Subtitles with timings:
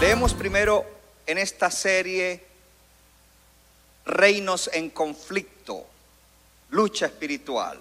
[0.00, 0.84] Leemos primero
[1.26, 2.44] en esta serie
[4.04, 5.84] Reinos en conflicto,
[6.70, 7.78] lucha espiritual.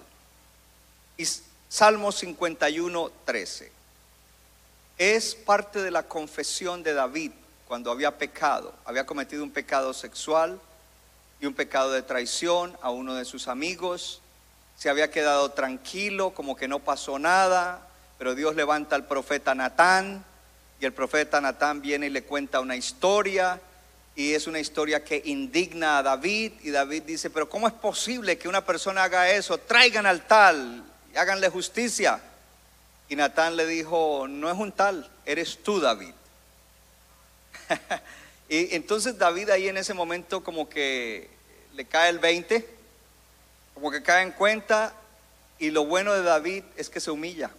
[1.17, 1.25] Y
[1.69, 3.71] Salmo 51, 13.
[4.97, 7.31] Es parte de la confesión de David
[7.67, 8.73] cuando había pecado.
[8.85, 10.59] Había cometido un pecado sexual
[11.45, 14.19] y un pecado de traición a uno de sus amigos.
[14.75, 17.87] Se había quedado tranquilo, como que no pasó nada,
[18.17, 20.25] pero Dios levanta al profeta Natán
[20.81, 23.61] y el profeta Natán viene y le cuenta una historia
[24.15, 28.39] y es una historia que indigna a David y David dice, pero ¿cómo es posible
[28.39, 29.59] que una persona haga eso?
[29.59, 32.19] Traigan al tal y háganle justicia.
[33.07, 36.15] Y Natán le dijo, no es un tal, eres tú David.
[38.49, 41.34] y entonces David ahí en ese momento como que
[41.75, 42.67] le cae el 20,
[43.73, 44.93] como que cae en cuenta
[45.59, 47.51] y lo bueno de David es que se humilla.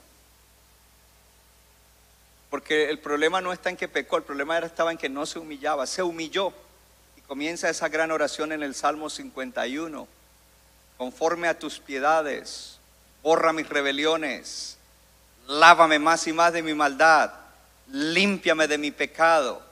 [2.49, 5.39] Porque el problema no está en que pecó, el problema estaba en que no se
[5.39, 6.53] humillaba, se humilló.
[7.17, 10.09] Y comienza esa gran oración en el Salmo 51.
[10.97, 12.79] Conforme a tus piedades,
[13.23, 14.79] borra mis rebeliones,
[15.47, 17.33] lávame más y más de mi maldad,
[17.89, 19.66] límpiame de mi pecado.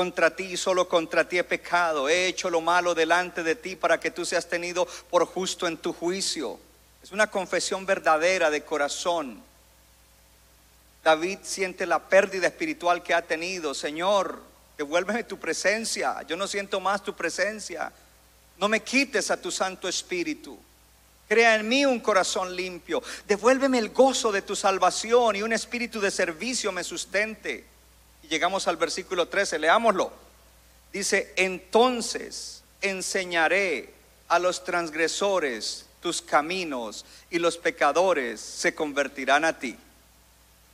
[0.00, 3.76] Contra ti y solo contra ti he pecado, he hecho lo malo delante de ti
[3.76, 6.58] para que tú seas tenido por justo en tu juicio.
[7.02, 9.42] Es una confesión verdadera de corazón.
[11.04, 13.74] David siente la pérdida espiritual que ha tenido.
[13.74, 14.42] Señor,
[14.78, 16.22] devuélveme tu presencia.
[16.22, 17.92] Yo no siento más tu presencia.
[18.56, 20.58] No me quites a tu Santo Espíritu.
[21.28, 23.02] Crea en mí un corazón limpio.
[23.28, 27.66] Devuélveme el gozo de tu salvación y un espíritu de servicio me sustente.
[28.30, 30.12] Llegamos al versículo 13, leámoslo.
[30.92, 33.92] Dice, entonces enseñaré
[34.28, 39.76] a los transgresores tus caminos y los pecadores se convertirán a ti.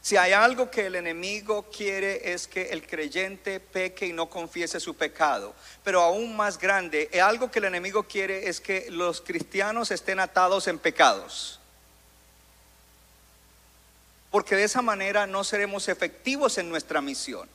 [0.03, 4.79] Si hay algo que el enemigo quiere es que el creyente peque y no confiese
[4.79, 5.55] su pecado.
[5.83, 10.69] Pero aún más grande, algo que el enemigo quiere es que los cristianos estén atados
[10.69, 11.59] en pecados.
[14.37, 17.49] Porque de esa manera no seremos efectivos en nuestra misión.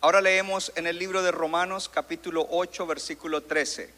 [0.00, 3.90] Ahora leemos en el libro de Romanos capítulo 8 versículo 13.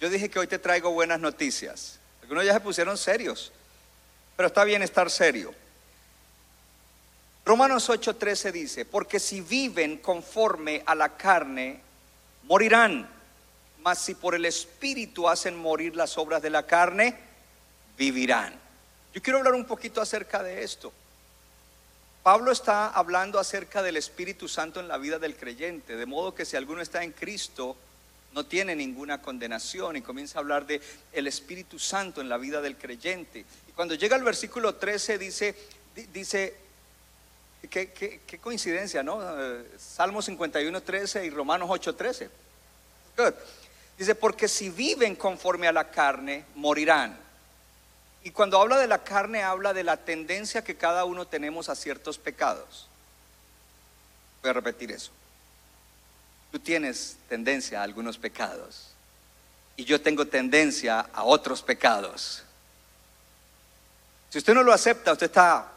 [0.00, 1.98] Yo dije que hoy te traigo buenas noticias.
[2.22, 3.52] Algunos ya se pusieron serios.
[4.38, 5.54] Pero está bien estar serio.
[7.44, 11.82] Romanos 8:13 dice, porque si viven conforme a la carne,
[12.44, 13.06] morirán,
[13.80, 17.18] mas si por el Espíritu hacen morir las obras de la carne,
[17.98, 18.67] vivirán.
[19.18, 20.92] Yo quiero hablar un poquito acerca de esto.
[22.22, 26.44] Pablo está hablando acerca del Espíritu Santo en la vida del creyente, de modo que
[26.44, 27.76] si alguno está en Cristo,
[28.32, 30.80] no tiene ninguna condenación y comienza a hablar de
[31.12, 33.44] el Espíritu Santo en la vida del creyente.
[33.68, 35.56] Y cuando llega al versículo 13 dice
[36.12, 36.54] dice
[37.68, 39.20] Qué, coincidencia, ¿no?
[39.78, 42.30] Salmo 51, 13 y Romanos 8, 13.
[43.16, 43.34] Good.
[43.98, 47.26] Dice, porque si viven conforme a la carne, morirán.
[48.24, 51.74] Y cuando habla de la carne, habla de la tendencia que cada uno tenemos a
[51.74, 52.88] ciertos pecados.
[54.42, 55.12] Voy a repetir eso.
[56.50, 58.90] Tú tienes tendencia a algunos pecados.
[59.76, 62.42] Y yo tengo tendencia a otros pecados.
[64.30, 65.70] Si usted no lo acepta, usted está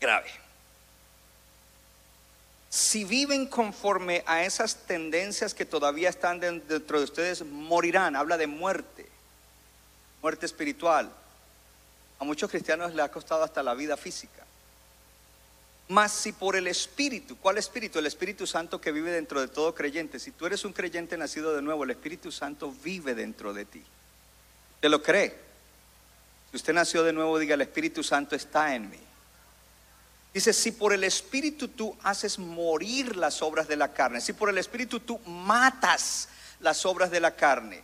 [0.00, 0.30] grave.
[2.70, 8.14] Si viven conforme a esas tendencias que todavía están dentro de ustedes, morirán.
[8.14, 8.97] Habla de muerte,
[10.22, 11.10] muerte espiritual.
[12.18, 14.44] A muchos cristianos les ha costado hasta la vida física.
[15.88, 17.98] Mas si por el Espíritu, ¿cuál Espíritu?
[17.98, 20.18] El Espíritu Santo que vive dentro de todo creyente.
[20.18, 23.82] Si tú eres un creyente nacido de nuevo, el Espíritu Santo vive dentro de ti.
[24.80, 25.34] ¿Te lo cree?
[26.50, 29.00] Si usted nació de nuevo, diga, el Espíritu Santo está en mí.
[30.34, 34.50] Dice, si por el Espíritu tú haces morir las obras de la carne, si por
[34.50, 36.28] el Espíritu tú matas
[36.60, 37.82] las obras de la carne.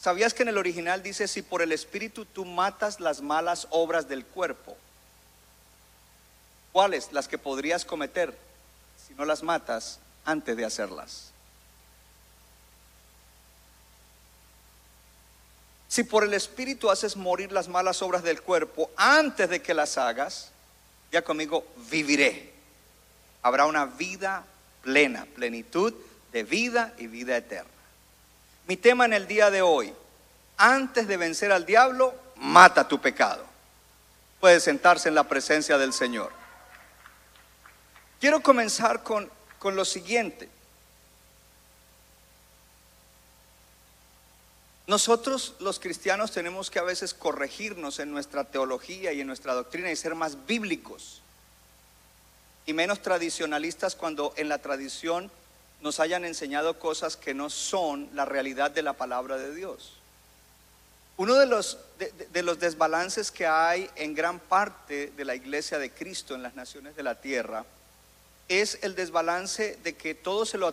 [0.00, 4.08] ¿Sabías que en el original dice, si por el Espíritu tú matas las malas obras
[4.08, 4.76] del cuerpo?
[6.72, 7.12] ¿Cuáles?
[7.12, 8.38] Las que podrías cometer
[9.06, 11.32] si no las matas antes de hacerlas.
[15.88, 19.98] Si por el Espíritu haces morir las malas obras del cuerpo antes de que las
[19.98, 20.52] hagas,
[21.10, 22.52] ya conmigo viviré.
[23.42, 24.44] Habrá una vida
[24.82, 25.92] plena, plenitud
[26.30, 27.77] de vida y vida eterna.
[28.68, 29.94] Mi tema en el día de hoy,
[30.58, 33.42] antes de vencer al diablo, mata tu pecado.
[34.40, 36.30] Puede sentarse en la presencia del Señor.
[38.20, 40.50] Quiero comenzar con, con lo siguiente.
[44.86, 49.90] Nosotros los cristianos tenemos que a veces corregirnos en nuestra teología y en nuestra doctrina
[49.90, 51.22] y ser más bíblicos
[52.66, 55.30] y menos tradicionalistas cuando en la tradición
[55.80, 59.94] nos hayan enseñado cosas que no son la realidad de la palabra de Dios.
[61.16, 65.90] Uno de los, de, los desbalances que hay en gran parte de la iglesia de
[65.90, 67.64] Cristo en las naciones de la tierra
[68.48, 70.68] es el desbalance de que todo se lo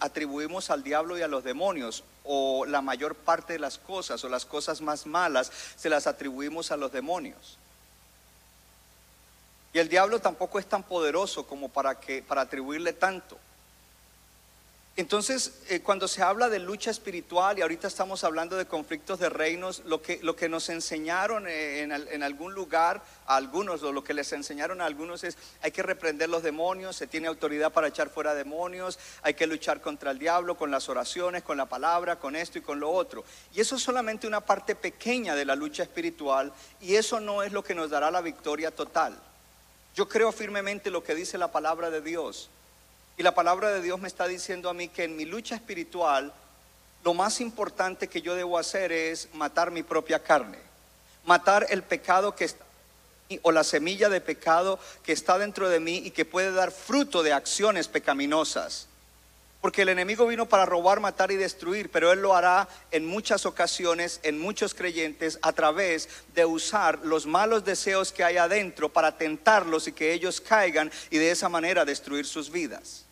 [0.00, 4.28] atribuimos al diablo y a los demonios, o la mayor parte de las cosas, o
[4.28, 7.58] las cosas más malas, se las atribuimos a los demonios.
[9.72, 13.38] Y el diablo tampoco es tan poderoso como para, que, para atribuirle tanto.
[15.00, 19.30] Entonces, eh, cuando se habla de lucha espiritual y ahorita estamos hablando de conflictos de
[19.30, 24.04] reinos, lo que, lo que nos enseñaron eh, en, algún lugar a algunos, o lo
[24.04, 27.88] que les enseñaron a algunos es, hay que reprender los demonios, se tiene autoridad para
[27.88, 32.16] echar fuera demonios, hay que luchar contra el diablo con las oraciones, con la palabra,
[32.16, 33.24] con esto y con lo otro.
[33.54, 37.52] Y eso es solamente una parte pequeña de la lucha espiritual y eso no es
[37.52, 39.18] lo que nos dará la victoria total.
[39.94, 42.50] Yo creo firmemente lo que dice la palabra de Dios
[43.20, 46.32] y la palabra de Dios me está diciendo a mí que en mi lucha espiritual,
[47.04, 50.56] lo más importante que yo debo hacer es matar mi propia carne,
[51.26, 52.64] matar el pecado que está
[53.42, 57.22] o la semilla de pecado que está dentro de mí y que puede dar fruto
[57.22, 58.88] de acciones pecaminosas.
[59.60, 63.44] Porque el enemigo vino para robar, matar y destruir, pero él lo hará en muchas
[63.44, 69.18] ocasiones, en muchos creyentes, a través de usar los malos deseos que hay adentro para
[69.18, 73.04] tentarlos y que ellos caigan y de esa manera destruir sus vidas.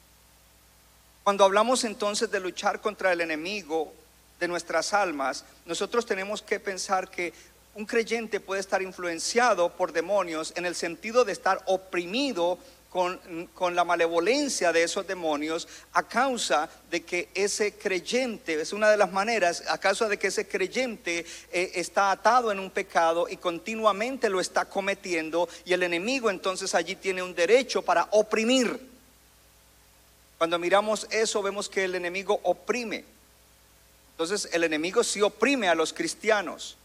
[1.28, 3.92] Cuando hablamos entonces de luchar contra el enemigo
[4.40, 7.34] de nuestras almas, nosotros tenemos que pensar que
[7.74, 12.58] un creyente puede estar influenciado por demonios en el sentido de estar oprimido
[12.88, 13.20] con,
[13.74, 19.12] la malevolencia de esos demonios a causa de que ese creyente, es una de las
[19.12, 24.30] maneras, a causa de que ese creyente eh, está atado en un pecado y continuamente
[24.30, 28.96] lo está cometiendo y el enemigo entonces allí tiene un derecho para oprimir.
[30.38, 33.04] Cuando miramos eso vemos que el enemigo oprime.
[34.12, 36.76] Entonces el enemigo sí oprime a los cristianos.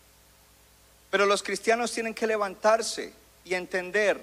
[1.11, 3.13] Pero los cristianos tienen que levantarse
[3.45, 4.19] y entender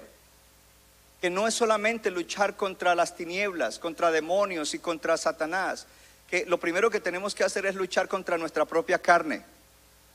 [1.21, 5.85] que no es solamente luchar contra las tinieblas, contra demonios y contra Satanás,
[6.29, 9.43] que lo primero que tenemos que hacer es luchar contra nuestra propia carne.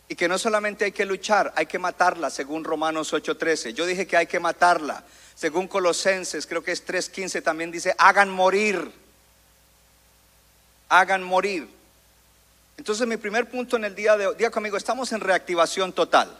[0.08, 3.72] Y que no solamente hay que luchar, hay que matarla, según Romanos 8:13.
[3.72, 5.04] Yo dije que hay que matarla.
[5.34, 9.05] Según Colosenses, creo que es 3:15, también dice, hagan morir
[10.88, 11.68] hagan morir.
[12.76, 16.30] Entonces mi primer punto en el día de hoy, diga conmigo, estamos en reactivación total.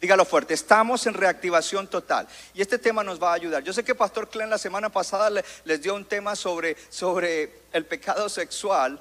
[0.00, 2.28] Dígalo fuerte, estamos en reactivación total.
[2.52, 3.62] Y este tema nos va a ayudar.
[3.62, 7.86] Yo sé que Pastor Clen la semana pasada les dio un tema sobre, sobre el
[7.86, 9.00] pecado sexual.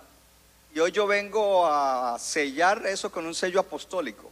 [0.74, 4.32] Y hoy yo vengo a sellar eso con un sello apostólico.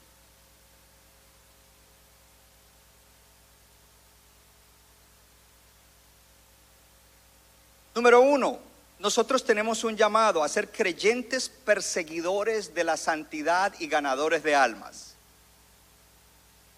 [7.94, 8.58] Número uno,
[9.02, 15.11] nosotros tenemos un llamado a ser creyentes perseguidores de la santidad y ganadores de almas.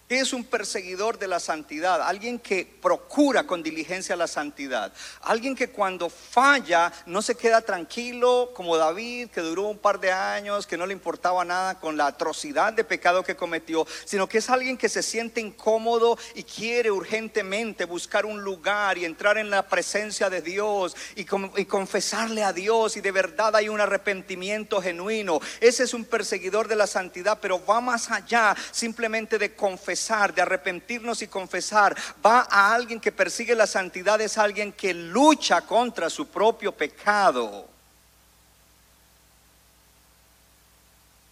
[0.06, 2.02] ¿Qué es un perseguidor de la santidad?
[2.02, 4.92] Alguien que procura con diligencia la santidad.
[5.22, 10.12] Alguien que cuando falla no se queda tranquilo como David, que duró un par de
[10.12, 14.38] años, que no le importaba nada con la atrocidad de pecado que cometió, sino que
[14.38, 19.48] es alguien que se siente incómodo y quiere urgentemente buscar un lugar y entrar en
[19.48, 21.22] la presencia de Dios y,
[21.56, 25.40] y confesarle a Dios y de verdad hay un arrepentimiento genuino.
[25.62, 29.93] Ese es un perseguidor de la santidad, pero va más allá simplemente de confesar
[30.34, 35.62] de arrepentirnos y confesar, va a alguien que persigue la santidad, es alguien que lucha
[35.62, 37.68] contra su propio pecado.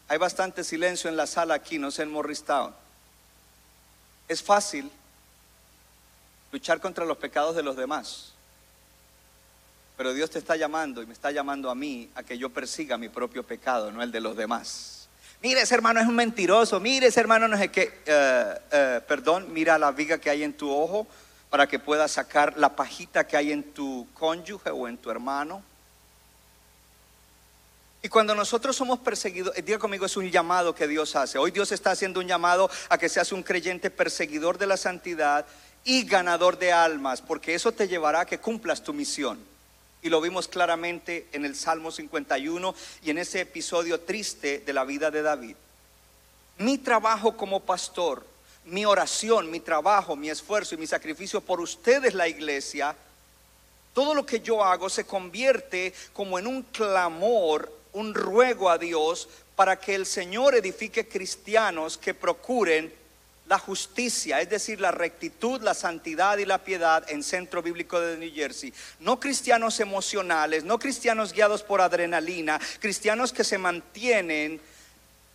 [0.08, 2.74] Hay bastante silencio en la sala aquí, no sé en Morristown.
[4.28, 4.90] Es fácil
[6.52, 8.32] luchar contra los pecados de los demás.
[9.96, 12.98] Pero Dios te está llamando y me está llamando a mí a que yo persiga
[12.98, 15.01] mi propio pecado, no el de los demás.
[15.42, 16.78] Mire, ese hermano es un mentiroso.
[16.78, 20.52] Mire, ese hermano no es que, eh, eh, perdón, mira la viga que hay en
[20.52, 21.08] tu ojo
[21.50, 25.62] para que puedas sacar la pajita que hay en tu cónyuge o en tu hermano.
[28.02, 31.38] Y cuando nosotros somos perseguidos, eh, diga conmigo, es un llamado que Dios hace.
[31.38, 35.44] Hoy Dios está haciendo un llamado a que seas un creyente perseguidor de la santidad
[35.82, 39.51] y ganador de almas, porque eso te llevará a que cumplas tu misión.
[40.02, 44.84] Y lo vimos claramente en el Salmo 51 y en ese episodio triste de la
[44.84, 45.56] vida de David.
[46.58, 48.26] Mi trabajo como pastor,
[48.64, 52.96] mi oración, mi trabajo, mi esfuerzo y mi sacrificio por ustedes, la iglesia,
[53.94, 59.28] todo lo que yo hago se convierte como en un clamor, un ruego a Dios
[59.54, 62.92] para que el Señor edifique cristianos que procuren
[63.46, 68.16] la justicia, es decir, la rectitud, la santidad y la piedad en Centro Bíblico de
[68.16, 68.72] New Jersey.
[69.00, 74.60] No cristianos emocionales, no cristianos guiados por adrenalina, cristianos que se mantienen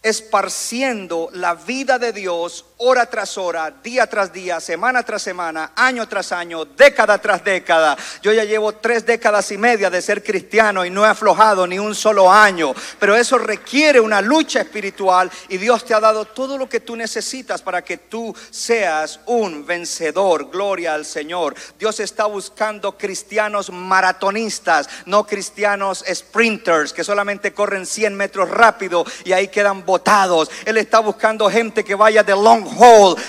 [0.03, 6.07] esparciendo la vida de Dios hora tras hora, día tras día, semana tras semana, año
[6.07, 7.97] tras año, década tras década.
[8.21, 11.79] Yo ya llevo tres décadas y media de ser cristiano y no he aflojado ni
[11.79, 16.57] un solo año, pero eso requiere una lucha espiritual y Dios te ha dado todo
[16.57, 20.51] lo que tú necesitas para que tú seas un vencedor.
[20.51, 21.55] Gloria al Señor.
[21.79, 29.31] Dios está buscando cristianos maratonistas, no cristianos sprinters que solamente corren 100 metros rápido y
[29.31, 30.51] ahí quedan botados.
[30.65, 32.66] Él está buscando gente que vaya de long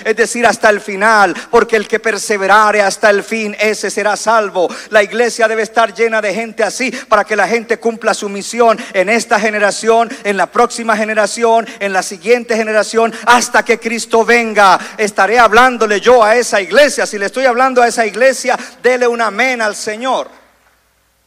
[0.04, 4.68] es decir, hasta el final, porque el que perseverare hasta el fin, ese será salvo.
[4.90, 8.78] La iglesia debe estar llena de gente así para que la gente cumpla su misión
[8.92, 14.78] en esta generación, en la próxima generación, en la siguiente generación, hasta que Cristo venga.
[14.96, 17.06] Estaré hablándole yo a esa iglesia.
[17.06, 20.28] Si le estoy hablando a esa iglesia, dele un amén al Señor.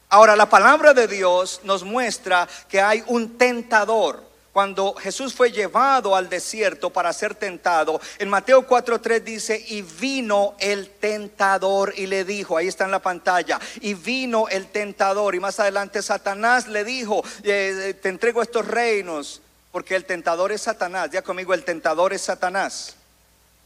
[0.09, 4.30] Ahora, la palabra de Dios nos muestra que hay un tentador.
[4.53, 10.55] Cuando Jesús fue llevado al desierto para ser tentado, en Mateo 4:3 dice, y vino
[10.59, 15.39] el tentador y le dijo, ahí está en la pantalla, y vino el tentador, y
[15.39, 19.41] más adelante Satanás le dijo, eh, te entrego estos reinos,
[19.71, 22.95] porque el tentador es Satanás, ya conmigo, el tentador es Satanás.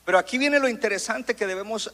[0.06, 1.92] Pero aquí viene lo interesante que debemos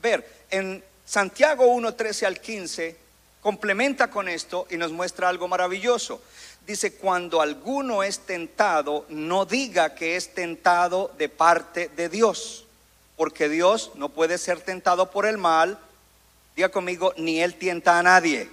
[0.00, 0.26] ver.
[0.50, 2.96] En Santiago 1, 13 al 15,
[3.42, 6.22] complementa con esto y nos muestra algo maravilloso.
[6.66, 12.66] Dice, cuando alguno es tentado, no diga que es tentado de parte de Dios,
[13.16, 15.78] porque Dios no puede ser tentado por el mal,
[16.54, 18.48] diga conmigo, ni él tienta a nadie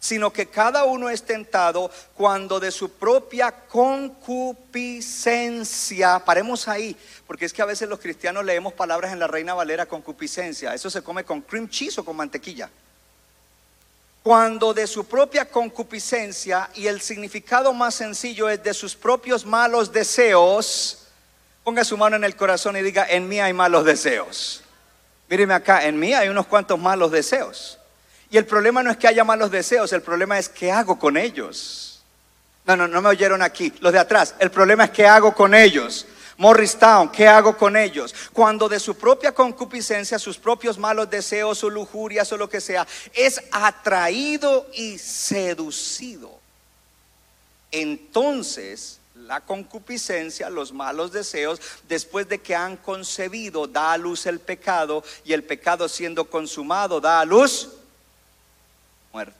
[0.00, 7.52] sino que cada uno es tentado cuando de su propia concupiscencia, paremos ahí, porque es
[7.52, 11.24] que a veces los cristianos leemos palabras en la Reina Valera concupiscencia, eso se come
[11.24, 12.70] con cream cheese o con mantequilla.
[14.22, 19.92] Cuando de su propia concupiscencia, y el significado más sencillo es de sus propios malos
[19.92, 21.06] deseos,
[21.64, 24.62] ponga su mano en el corazón y diga, en mí hay malos deseos.
[25.28, 27.78] Míreme acá, en mí hay unos cuantos malos deseos.
[28.30, 31.16] Y el problema no es que haya malos deseos, el problema es qué hago con
[31.16, 32.02] ellos.
[32.66, 34.34] No, no, no me oyeron aquí, los de atrás.
[34.38, 36.06] El problema es qué hago con ellos.
[36.40, 38.14] Morristown, ¿qué hago con ellos?
[38.32, 42.86] Cuando de su propia concupiscencia, sus propios malos deseos o lujurias o lo que sea,
[43.12, 46.32] es atraído y seducido.
[47.70, 54.40] Entonces, la concupiscencia, los malos deseos, después de que han concebido, da a luz el
[54.40, 57.68] pecado y el pecado siendo consumado, da a luz
[59.12, 59.34] muerte.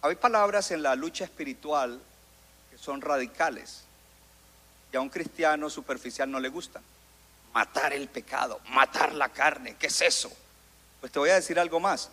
[0.00, 2.00] Hay palabras en la lucha espiritual
[2.82, 3.84] son radicales
[4.92, 6.82] y a un cristiano superficial no le gustan.
[7.54, 10.32] Matar el pecado, matar la carne, ¿qué es eso?
[11.00, 12.10] Pues te voy a decir algo más.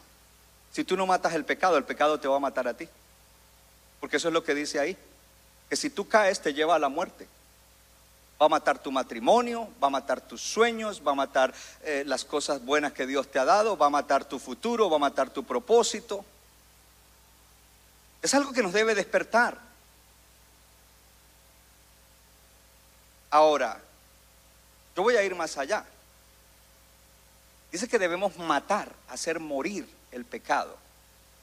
[0.71, 2.87] Si tú no matas el pecado, el pecado te va a matar a ti.
[3.99, 4.95] Porque eso es lo que dice ahí.
[5.69, 7.27] Que si tú caes te lleva a la muerte.
[8.39, 12.23] Va a matar tu matrimonio, va a matar tus sueños, va a matar eh, las
[12.23, 15.29] cosas buenas que Dios te ha dado, va a matar tu futuro, va a matar
[15.29, 16.23] tu propósito.
[18.21, 19.68] Es algo que nos debe despertar.
[23.29, 23.79] Ahora,
[24.95, 25.85] yo voy a ir más allá.
[27.71, 30.75] Dice que debemos matar, hacer morir el pecado,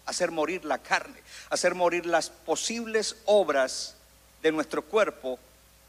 [0.06, 3.94] hacer morir la carne, hacer morir las posibles obras
[4.42, 5.38] de nuestro cuerpo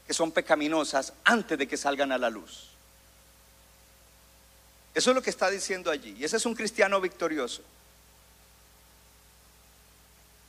[0.06, 2.68] que son pecaminosas antes de que salgan a la luz.
[4.94, 6.16] Eso es lo que está diciendo allí.
[6.18, 7.62] Y ese es un cristiano victorioso.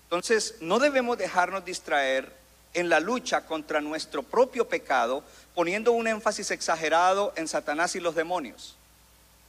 [0.06, 2.39] Entonces, no debemos dejarnos distraer
[2.74, 5.24] en la lucha contra nuestro propio pecado,
[5.56, 8.76] poniendo un énfasis exagerado en Satanás y los demonios.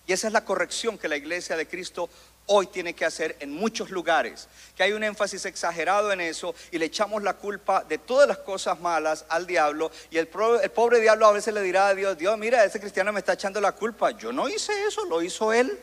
[0.07, 2.09] Y esa es la corrección que la iglesia de Cristo
[2.53, 6.79] hoy tiene que hacer en muchos lugares, que hay un énfasis exagerado en eso y
[6.79, 10.29] le echamos la culpa de todas las cosas malas al diablo y el,
[10.63, 13.35] el pobre diablo a veces le dirá a Dios, Dios, mira, ese cristiano me está
[13.35, 15.79] echando la culpa, yo no hice eso, lo hizo él.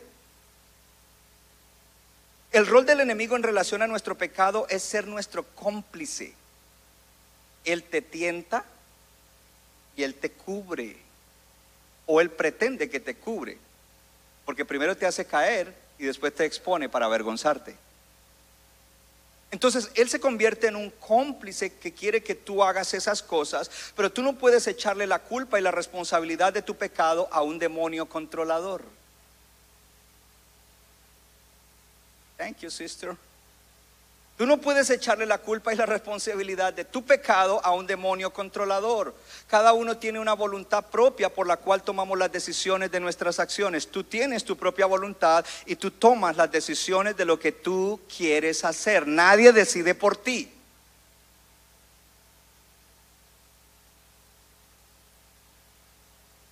[2.52, 6.34] El rol del enemigo en relación a nuestro pecado es ser nuestro cómplice.
[7.72, 8.64] Él te tienta
[9.96, 10.96] y él te cubre.
[12.06, 13.58] O él pretende que te cubre.
[14.44, 17.76] Porque primero te hace caer y después te expone para avergonzarte.
[19.50, 24.12] Entonces Él se convierte en un cómplice que quiere que tú hagas esas cosas, pero
[24.12, 28.06] tú no puedes echarle la culpa y la responsabilidad de tu pecado a un demonio
[28.06, 28.84] controlador.
[32.36, 33.16] Thank you, sister.
[34.38, 38.32] Tú no puedes echarle la culpa y la responsabilidad de tu pecado a un demonio
[38.32, 39.12] controlador.
[39.48, 43.88] Cada uno tiene una voluntad propia por la cual tomamos las decisiones de nuestras acciones.
[43.88, 48.64] Tú tienes tu propia voluntad y tú tomas las decisiones de lo que tú quieres
[48.64, 49.08] hacer.
[49.08, 50.48] Nadie decide por ti.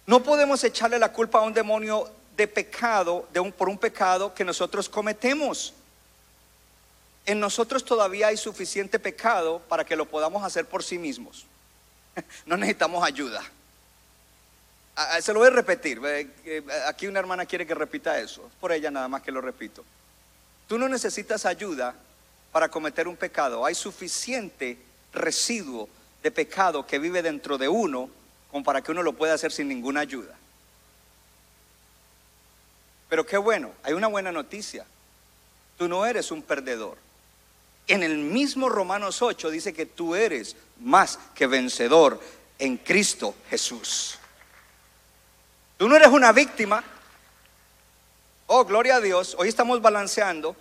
[0.06, 4.34] No podemos echarle la culpa a un demonio de pecado, de un, por un pecado
[4.34, 5.72] que nosotros cometemos
[7.26, 11.44] en nosotros todavía hay suficiente pecado para que lo podamos hacer por sí mismos.
[12.46, 13.42] No necesitamos ayuda.
[15.20, 16.00] Se lo voy a repetir.
[16.86, 18.50] Aquí una hermana quiere que repita eso.
[18.58, 19.84] Por ella nada más que lo repito.
[20.66, 21.94] Tú no necesitas ayuda
[22.52, 23.66] para cometer un pecado.
[23.66, 24.78] Hay suficiente
[25.12, 25.90] residuo
[26.22, 28.08] de pecado que vive dentro de uno
[28.50, 30.34] como para que uno lo pueda hacer sin ninguna ayuda.
[33.10, 34.86] Pero qué bueno, hay una buena noticia.
[35.76, 36.96] Tú no eres un perdedor
[37.86, 42.20] en el mismo Romanos 8 dice que tú eres más que vencedor
[42.58, 44.18] en Cristo Jesús.
[45.76, 46.82] Tú no eres una víctima.
[48.46, 49.36] Oh, gloria a Dios.
[49.38, 50.56] Hoy estamos balanceando.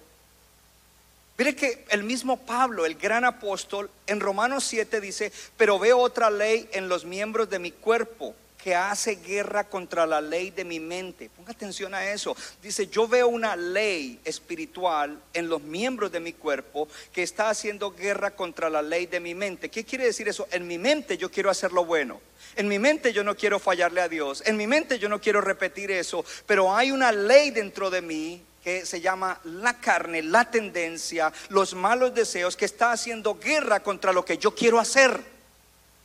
[1.37, 6.29] Mire que el mismo Pablo, el gran apóstol, en Romanos 7 dice, pero veo otra
[6.29, 10.79] ley en los miembros de mi cuerpo que hace guerra contra la ley de mi
[10.79, 11.29] mente.
[11.29, 12.35] Ponga atención a eso.
[12.63, 17.91] Dice, yo veo una ley espiritual en los miembros de mi cuerpo que está haciendo
[17.91, 19.69] guerra contra la ley de mi mente.
[19.69, 20.47] ¿Qué quiere decir eso?
[20.49, 22.19] En mi mente yo quiero hacer lo bueno.
[22.55, 24.41] En mi mente yo no quiero fallarle a Dios.
[24.47, 26.25] En mi mente yo no quiero repetir eso.
[26.47, 31.75] Pero hay una ley dentro de mí que se llama la carne, la tendencia, los
[31.75, 35.21] malos deseos, que está haciendo guerra contra lo que yo quiero hacer,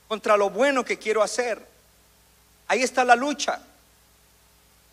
[0.09, 1.70] contra lo bueno que quiero hacer.
[2.71, 3.61] Ahí está la lucha.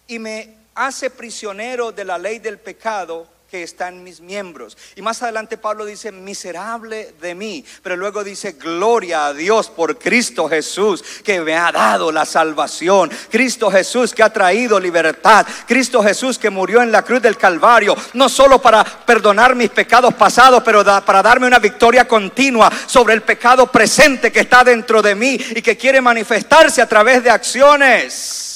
[0.08, 4.78] Y me hace prisionero de la ley del pecado que está en mis miembros.
[4.96, 9.98] Y más adelante Pablo dice, miserable de mí, pero luego dice, gloria a Dios por
[9.98, 13.10] Cristo Jesús que me ha dado la salvación.
[13.30, 15.46] Cristo Jesús que ha traído libertad.
[15.66, 20.14] Cristo Jesús que murió en la cruz del Calvario, no solo para perdonar mis pecados
[20.14, 25.16] pasados, pero para darme una victoria continua sobre el pecado presente que está dentro de
[25.16, 28.47] mí y que quiere manifestarse a través de acciones.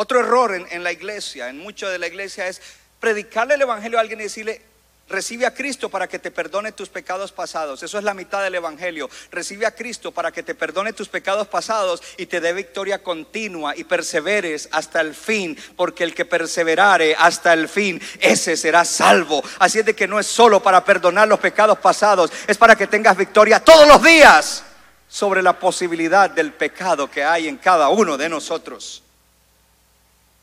[0.00, 2.62] Otro error en, la iglesia, en mucho de la iglesia, es
[3.00, 4.62] predicarle el Evangelio a alguien y decirle,
[5.08, 7.82] Recibe a Cristo para que te perdone tus pecados pasados.
[7.82, 9.10] Eso es la mitad del Evangelio.
[9.32, 13.74] Recibe a Cristo para que te perdone tus pecados pasados y te dé victoria continua
[13.76, 15.58] y perseveres hasta el fin.
[15.74, 19.42] Porque el que perseverare hasta el fin, ese será salvo.
[19.58, 22.86] Así es de que no es solo para perdonar los pecados pasados, es para que
[22.86, 24.62] tengas victoria todos los días
[25.08, 29.02] sobre la posibilidad del pecado que hay en cada uno de nosotros.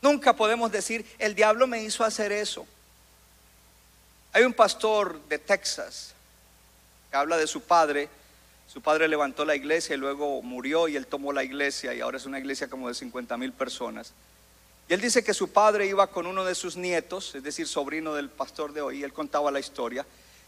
[0.06, 2.64] Nunca podemos decir, el diablo me hizo hacer eso.
[4.32, 6.14] Hay un pastor de Texas
[7.10, 8.08] que habla de su padre.
[8.68, 12.18] Su padre levantó la iglesia y luego murió y él tomó la iglesia y ahora
[12.18, 14.12] es una iglesia como de 50 mil personas.
[14.88, 18.14] Y él dice que su padre iba con uno de sus nietos, es decir, sobrino
[18.14, 20.06] del pastor de hoy, él contaba la historia.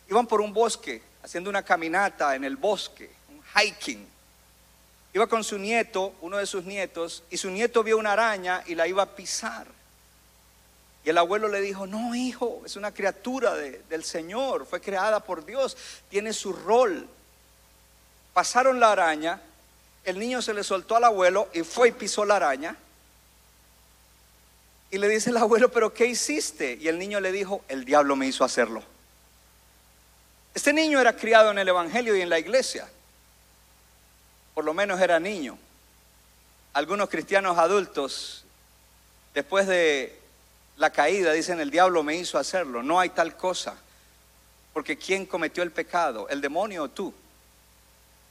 [0.09, 4.07] Iban por un bosque, haciendo una caminata en el bosque, un hiking
[5.19, 8.77] iba con su nieto, uno de sus nietos, y su nieto vio una araña y
[8.77, 9.67] la iba a pisar.
[11.05, 15.45] Y el abuelo le dijo, no hijo, es una criatura del Señor, fue creada por
[15.45, 15.77] Dios,
[16.09, 17.09] tiene su rol.
[18.33, 19.41] Pasaron la araña,
[20.05, 22.77] el niño se le soltó al abuelo y fue y pisó la araña.
[24.93, 26.79] Y le dice el abuelo, pero ¿qué hiciste?
[26.81, 28.85] Y el niño le dijo, el diablo me hizo hacerlo.
[30.55, 32.89] Este niño era criado en el Evangelio y en la iglesia
[34.59, 35.57] por lo menos era niño.
[36.73, 38.43] Algunos cristianos adultos,
[39.33, 40.19] después de
[40.77, 42.83] la caída, dicen, el diablo me hizo hacerlo.
[42.83, 43.77] No hay tal cosa.
[44.73, 46.29] Porque ¿quién cometió el pecado?
[46.29, 47.15] ¿El demonio o tú?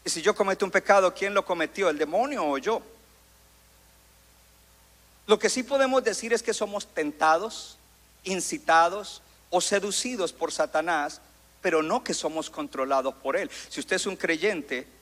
[0.04, 1.88] Y si yo cometo un pecado, ¿quién lo cometió?
[1.88, 2.82] ¿El demonio o yo?
[5.28, 7.78] Lo que sí podemos decir es que somos tentados,
[8.26, 11.22] incitados o seducidos por Satanás,
[11.62, 13.50] pero no que somos controlados por él.
[13.70, 14.97] Si usted es un creyente,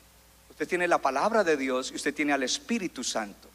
[0.56, 3.46] Usted tiene la palabra de Dios y usted tiene al Espíritu Santo.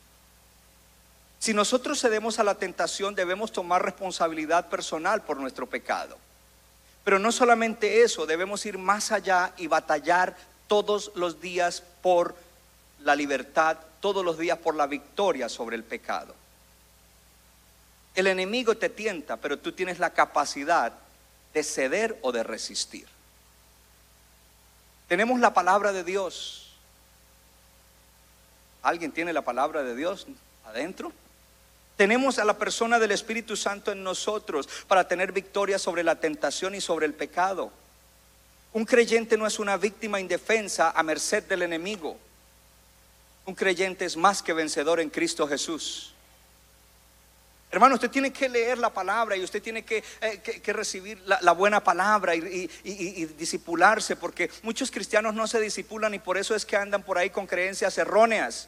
[1.40, 6.16] Si nosotros cedemos a la tentación, debemos tomar responsabilidad personal por nuestro pecado.
[7.04, 10.38] Pero no solamente eso, debemos ir más allá y batallar
[10.68, 12.36] todos los días por
[13.00, 16.36] la libertad, todos los días por la victoria sobre el pecado.
[18.14, 20.94] El enemigo te tienta, pero tú tienes la capacidad
[21.56, 23.08] de ceder o de resistir.
[25.08, 26.61] Tenemos la palabra de Dios.
[28.82, 30.28] ¿Alguien tiene la palabra de Dios
[30.66, 31.12] adentro?
[31.98, 36.74] Tenemos a la persona del Espíritu Santo en nosotros para tener victoria sobre la tentación
[36.74, 37.72] y sobre el pecado.
[38.74, 42.18] Un creyente no es una víctima indefensa a merced del enemigo.
[43.46, 46.14] Un creyente es más que vencedor en Cristo Jesús.
[47.70, 51.82] Hermano, usted tiene que leer la palabra y usted tiene que, eh, recibir la, buena
[51.82, 56.76] palabra y, y, disipularse, porque muchos cristianos no se disipulan y por eso es que
[56.76, 58.68] andan por ahí con creencias erróneas.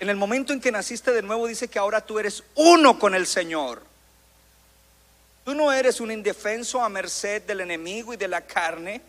[0.00, 3.14] En el momento en que naciste de nuevo dice que ahora tú eres uno con
[3.14, 3.82] el Señor.
[5.44, 9.02] Tú no eres un indefenso a merced del enemigo y de la carne.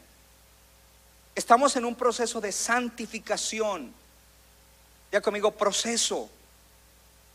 [1.33, 3.93] Estamos en un proceso de santificación.
[5.13, 6.29] Ya conmigo, proceso.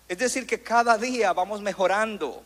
[0.07, 2.45] Es decir, que cada día vamos mejorando.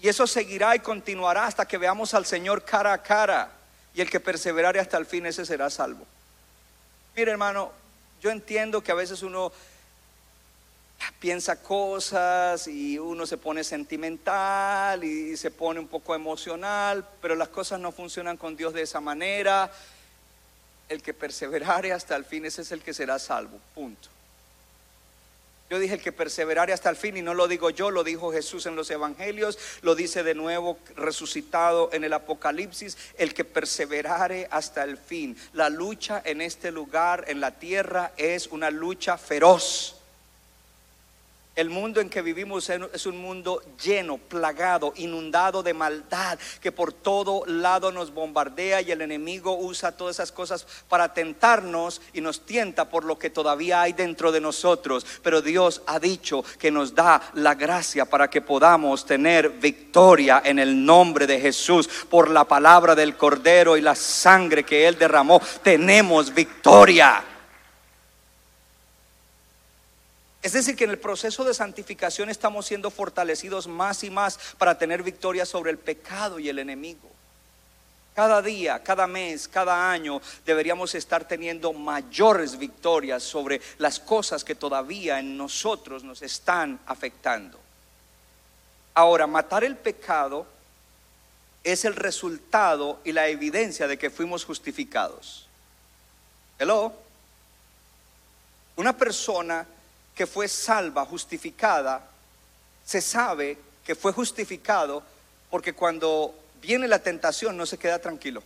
[0.00, 3.52] Y eso seguirá y continuará hasta que veamos al Señor cara a cara.
[3.94, 6.06] Y el que perseverare hasta el fin, ese será salvo.
[7.14, 7.72] Mire, hermano,
[8.22, 9.52] yo entiendo que a veces uno
[11.18, 17.48] piensa cosas y uno se pone sentimental y se pone un poco emocional, pero las
[17.48, 19.70] cosas no funcionan con Dios de esa manera.
[20.88, 23.58] El que perseverare hasta el fin, ese es el que será salvo.
[23.74, 24.08] Punto.
[25.70, 28.32] Yo dije el que perseverare hasta el fin y no lo digo yo, lo dijo
[28.32, 34.48] Jesús en los evangelios, lo dice de nuevo resucitado en el Apocalipsis, el que perseverare
[34.50, 35.36] hasta el fin.
[35.52, 39.99] La lucha en este lugar, en la tierra, es una lucha feroz.
[41.60, 46.94] El mundo en que vivimos es un mundo lleno, plagado, inundado de maldad, que por
[46.94, 52.46] todo lado nos bombardea y el enemigo usa todas esas cosas para tentarnos y nos
[52.46, 55.04] tienta por lo que todavía hay dentro de nosotros.
[55.22, 60.60] Pero Dios ha dicho que nos da la gracia para que podamos tener victoria en
[60.60, 65.42] el nombre de Jesús por la palabra del Cordero y la sangre que Él derramó.
[65.62, 67.22] Tenemos victoria.
[70.42, 74.78] Es decir, que en el proceso de santificación estamos siendo fortalecidos más y más para
[74.78, 77.10] tener victoria sobre el pecado y el enemigo.
[78.14, 84.54] Cada día, cada mes, cada año deberíamos estar teniendo mayores victorias sobre las cosas que
[84.54, 87.58] todavía en nosotros nos están afectando.
[88.94, 90.46] Ahora, matar el pecado
[91.62, 95.46] es el resultado y la evidencia de que fuimos justificados.
[96.58, 96.92] Hello.
[98.76, 99.66] Una persona
[100.20, 102.06] que fue salva, justificada,
[102.84, 105.02] se sabe que fue justificado
[105.48, 108.42] porque cuando viene la tentación no se queda tranquilo.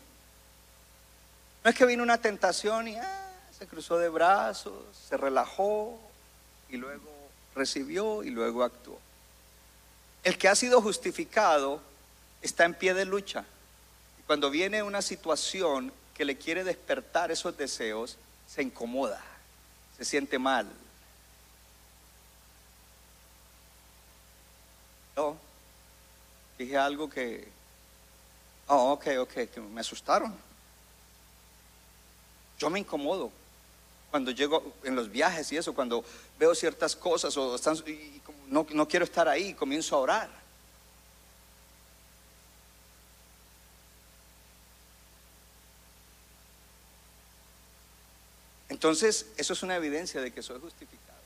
[1.64, 5.98] No es que vino una tentación y ah, se cruzó de brazos, se relajó
[6.68, 7.10] y luego
[7.56, 9.00] recibió y luego actuó.
[10.22, 11.80] El que ha sido justificado
[12.40, 13.44] está en pie de lucha.
[14.20, 19.20] Y cuando viene una situación que le quiere despertar esos deseos, se incomoda,
[19.98, 20.68] se siente mal,
[25.16, 25.36] No,
[26.58, 27.48] dije algo que,
[28.68, 30.34] oh, ok, ok, que me asustaron.
[32.58, 33.30] Yo me incomodo
[34.10, 36.04] cuando llego en los viajes y eso, cuando
[36.38, 40.44] veo ciertas cosas o y no, no quiero estar ahí, comienzo a orar.
[48.68, 51.18] Entonces, eso es una evidencia de que soy justificado.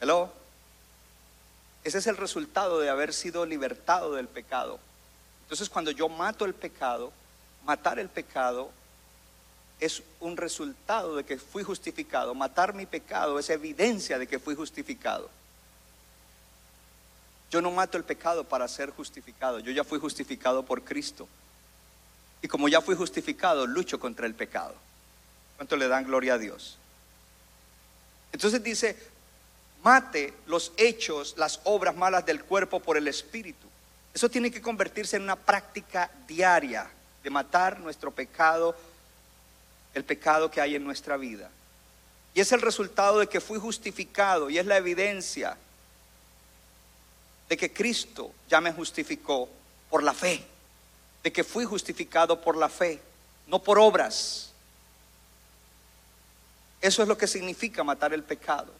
[0.00, 0.47] Hello.
[1.84, 4.78] Ese es el resultado de haber sido libertado del pecado.
[5.42, 7.12] Entonces cuando yo mato el pecado,
[7.64, 8.70] matar el pecado
[9.80, 12.34] es un resultado de que fui justificado.
[12.34, 15.30] Matar mi pecado es evidencia de que fui justificado.
[17.50, 19.58] Yo no mato el pecado para ser justificado.
[19.60, 21.28] Yo ya fui justificado por Cristo.
[22.42, 24.74] Y como ya fui justificado, lucho contra el pecado.
[25.56, 26.76] ¿Cuánto le dan gloria a Dios?
[28.32, 28.96] Entonces dice,
[29.82, 33.66] mate los hechos, las obras malas del cuerpo por el espíritu.
[34.14, 36.90] Eso tiene que convertirse en una práctica diaria
[37.22, 38.74] de matar nuestro pecado,
[39.94, 41.50] el pecado que hay en nuestra vida.
[42.34, 45.56] Y es el resultado de que fui justificado y es la evidencia
[47.48, 49.48] de que Cristo ya me justificó
[49.88, 50.44] por la fe,
[51.22, 53.00] de que fui justificado por la fe,
[53.46, 54.52] no por obras.
[56.80, 58.72] Eso es lo que significa matar el pecado.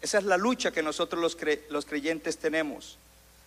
[0.00, 2.98] Esa es la lucha que nosotros los, cre- los creyentes tenemos.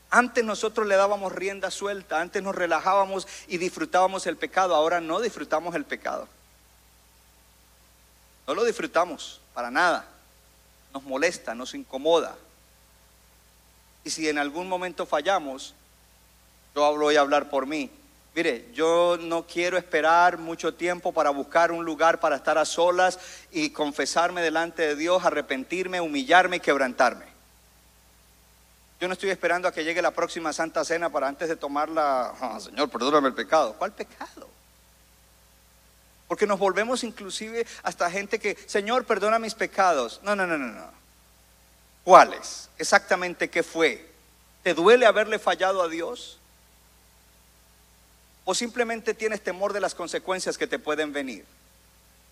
[0.09, 5.21] Antes nosotros le dábamos rienda suelta, antes nos relajábamos y disfrutábamos el pecado, ahora no
[5.21, 6.27] disfrutamos el pecado.
[8.47, 10.07] No lo disfrutamos para nada.
[10.91, 12.35] Nos molesta, nos incomoda.
[14.03, 15.75] Y si en algún momento fallamos,
[16.75, 17.91] yo hablo voy a hablar por mí.
[18.36, 23.20] Mire, yo no quiero esperar mucho tiempo para buscar un lugar para estar a solas
[23.52, 27.26] y confesarme delante de Dios, arrepentirme, humillarme y quebrantarme.
[29.02, 32.34] Yo no estoy esperando a que llegue la próxima Santa Cena para antes de tomarla,
[32.39, 33.74] "Ah, Señor, perdóname el pecado.
[33.78, 34.48] ¿Cuál pecado?
[36.28, 40.20] Porque nos volvemos inclusive hasta gente que, Señor, perdona mis pecados.
[40.24, 40.92] No, no, no, no, no.
[42.04, 42.70] ¿Cuáles?
[42.78, 44.12] Exactamente qué fue.
[44.63, 46.38] ¿Te duele haberle fallado a Dios?
[48.45, 51.45] ¿O simplemente tienes temor de las consecuencias que te pueden venir?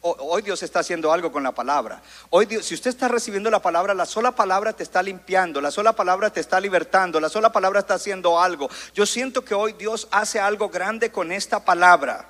[0.02, 2.02] Hoy Dios está haciendo algo con la palabra.
[2.30, 5.94] Hoy si usted está recibiendo la palabra, la sola palabra te está limpiando, la sola
[5.94, 8.70] palabra te está libertando, la sola palabra está haciendo algo.
[8.94, 12.30] Yo siento que hoy Dios hace algo grande con esta palabra.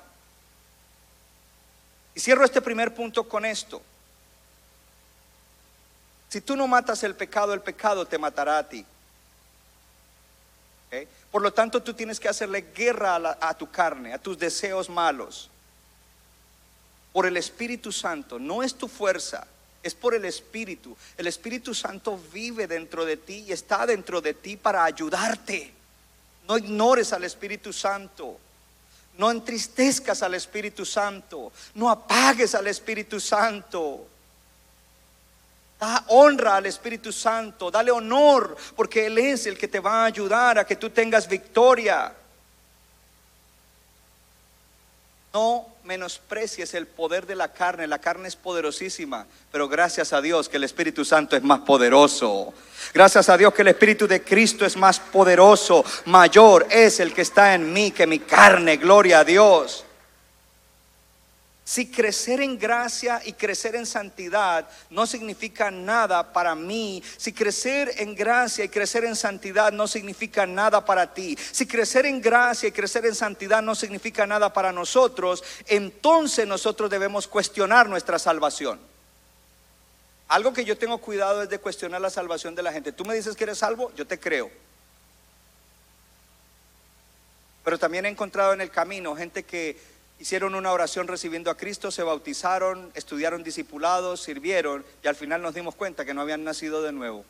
[2.14, 3.82] Y cierro este primer punto con esto.
[6.28, 8.84] Si tú no matas el pecado, el pecado te matará a ti.
[10.88, 11.08] ¿Ok?
[11.30, 15.50] Por lo tanto, tú tienes que hacerle guerra a, tu carne, a tus deseos malos.
[17.12, 18.38] Por el Espíritu Santo.
[18.38, 19.46] No es tu fuerza,
[19.82, 20.96] es por el Espíritu.
[21.16, 25.72] El Espíritu Santo vive dentro de ti y está dentro de ti para ayudarte.
[26.46, 28.38] No ignores al Espíritu Santo.
[29.18, 31.52] No entristezcas al Espíritu Santo.
[31.74, 34.06] No apagues al Espíritu Santo.
[35.78, 40.06] Da honra al Espíritu Santo, dale honor, porque Él es el que te va a
[40.06, 42.12] ayudar a que tú tengas victoria.
[45.32, 50.48] No menosprecies el poder de la carne, la carne es poderosísima, pero gracias a Dios
[50.48, 52.52] que el Espíritu Santo es más poderoso.
[52.92, 57.22] Gracias a Dios que el Espíritu de Cristo es más poderoso, mayor es el que
[57.22, 59.84] está en mí que mi carne, gloria a Dios.
[61.68, 67.92] Si crecer en gracia y crecer en santidad no significa nada para mí, si crecer
[67.98, 72.70] en gracia y crecer en santidad no significa nada para ti, si crecer en gracia
[72.70, 78.80] y crecer en santidad no significa nada para nosotros, entonces nosotros debemos cuestionar nuestra salvación.
[80.28, 82.92] Algo que yo tengo cuidado es de cuestionar la salvación de la gente.
[82.92, 84.50] Tú me dices que eres salvo, yo te creo.
[87.62, 91.90] Pero también he encontrado en el camino gente que hicieron una oración recibiendo a Cristo,
[91.90, 96.82] se bautizaron, estudiaron discipulados, sirvieron y al final nos dimos cuenta que no habían nacido
[96.82, 97.24] de nuevo.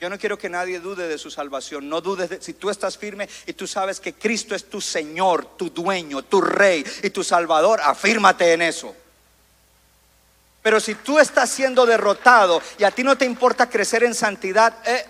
[0.00, 2.98] Yo no quiero que nadie dude de su salvación, no dudes de, si tú estás
[2.98, 7.22] firme y tú sabes que Cristo es tu Señor, tu dueño, tu Rey y tu
[7.22, 8.94] Salvador, afírmate en eso.
[10.62, 14.76] Pero si tú estás siendo derrotado y a ti no te importa crecer en santidad,
[14.86, 15.06] eh,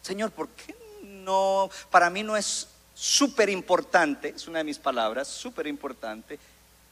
[0.00, 1.70] Señor, ¿por qué no?
[1.90, 2.68] Para mí no es
[3.02, 6.38] súper importante, es una de mis palabras, súper importante.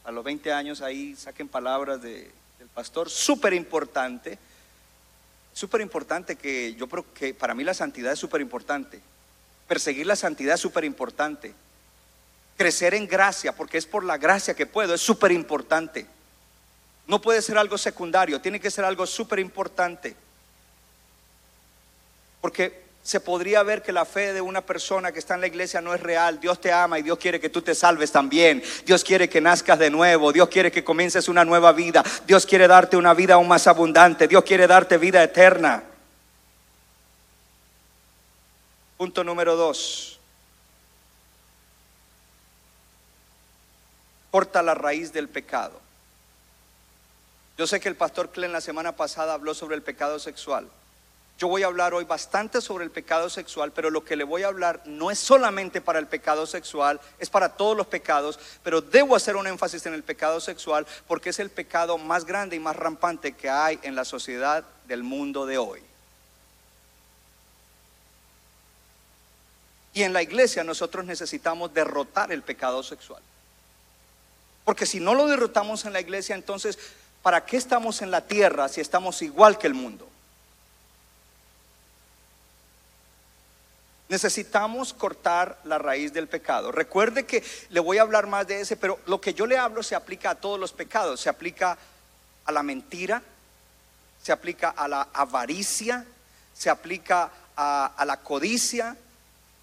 [0.03, 4.37] A los 20 años ahí saquen palabras de- del pastor, súper importante.
[5.53, 8.99] Súper importante que yo creo que para mí la santidad es súper importante.
[9.69, 11.53] Perseguir la santidad es súper importante.
[12.57, 16.05] Crecer en gracia, porque es por la gracia que puedo, es súper importante.
[17.07, 20.13] No puede ser algo secundario, tiene que ser algo súper importante.
[22.41, 25.81] Porque se podría ver que la fe de una persona que está en la iglesia
[25.81, 26.39] no es real.
[26.39, 28.63] Dios te ama y Dios quiere que tú te salves también.
[28.85, 30.31] Dios quiere que nazcas de nuevo.
[30.31, 32.03] Dios quiere que comiences una nueva vida.
[32.27, 34.27] Dios quiere darte una vida aún más abundante.
[34.27, 35.83] Dios quiere darte vida eterna.
[38.97, 40.19] Punto número dos.
[44.29, 45.81] Corta la raíz del pecado.
[47.57, 50.69] Yo sé que el pastor Clen la semana pasada habló sobre el pecado sexual.
[51.41, 54.43] Yo voy a hablar hoy bastante sobre el pecado sexual, pero lo que le voy
[54.43, 58.79] a hablar no es solamente para el pecado sexual, es para todos los pecados, pero
[58.79, 62.59] debo hacer un énfasis en el pecado sexual porque es el pecado más grande y
[62.59, 65.81] más rampante que hay en la sociedad del mundo de hoy.
[69.95, 73.23] Y en la iglesia nosotros necesitamos derrotar el pecado sexual.
[74.63, 76.77] Porque si no lo derrotamos en la iglesia, entonces,
[77.23, 80.10] ¿para qué estamos en la tierra si estamos igual que el mundo?
[84.11, 86.69] Necesitamos cortar la raíz del pecado.
[86.73, 89.81] Recuerde que le voy a hablar más de ese, pero lo que yo le hablo
[89.83, 91.21] se aplica a todos los pecados.
[91.21, 91.77] Se aplica
[92.43, 93.21] a la mentira,
[94.21, 96.05] se aplica a la avaricia,
[96.53, 98.97] se aplica a, la codicia,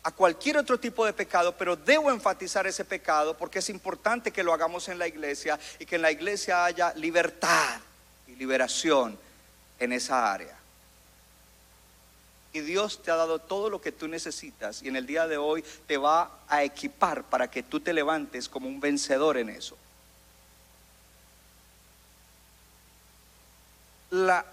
[0.03, 4.43] a cualquier otro tipo de pecado, pero debo enfatizar ese pecado porque es importante que
[4.43, 7.81] lo hagamos en la iglesia y que en la iglesia haya libertad
[8.27, 9.19] y liberación
[9.79, 10.58] en esa área.
[12.53, 15.37] Y Dios te ha dado todo lo que tú necesitas y en el día de
[15.37, 19.77] hoy te va a equipar para que tú te levantes como un vencedor en eso.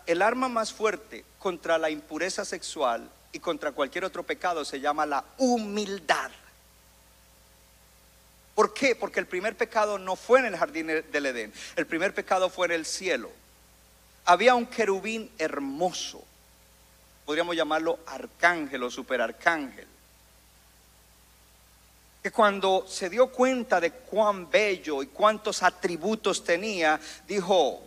[0.05, 5.05] El arma más fuerte contra la impureza sexual y contra cualquier otro pecado se llama
[5.05, 6.31] la humildad.
[8.53, 8.95] ¿Por qué?
[8.95, 12.67] Porque el primer pecado no fue en el jardín del Edén, el primer pecado fue
[12.67, 13.31] en el cielo.
[14.25, 16.23] Había un querubín hermoso,
[17.25, 19.87] podríamos llamarlo arcángel o superarcángel,
[22.21, 27.81] que cuando se dio cuenta de cuán bello y cuántos atributos tenía, dijo,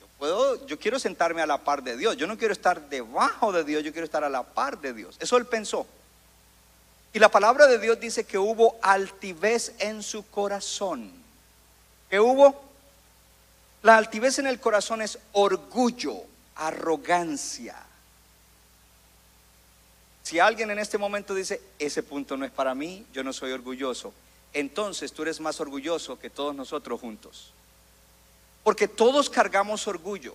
[0.00, 3.52] yo, puedo, yo quiero sentarme a la par de Dios, yo no quiero estar debajo
[3.52, 5.16] de Dios, yo quiero estar a la par de Dios.
[5.20, 5.86] Eso él pensó.
[7.12, 11.12] Y la palabra de Dios dice que hubo altivez en su corazón.
[12.10, 12.62] ¿Qué hubo?
[13.82, 16.24] La altivez en el corazón es orgullo,
[16.56, 17.85] arrogancia.
[20.26, 23.52] Si alguien en este momento dice, ese punto no es para mí, yo no soy
[23.52, 24.12] orgulloso,
[24.52, 27.52] entonces tú eres más orgulloso que todos nosotros juntos.
[28.64, 30.34] Porque todos cargamos orgullo.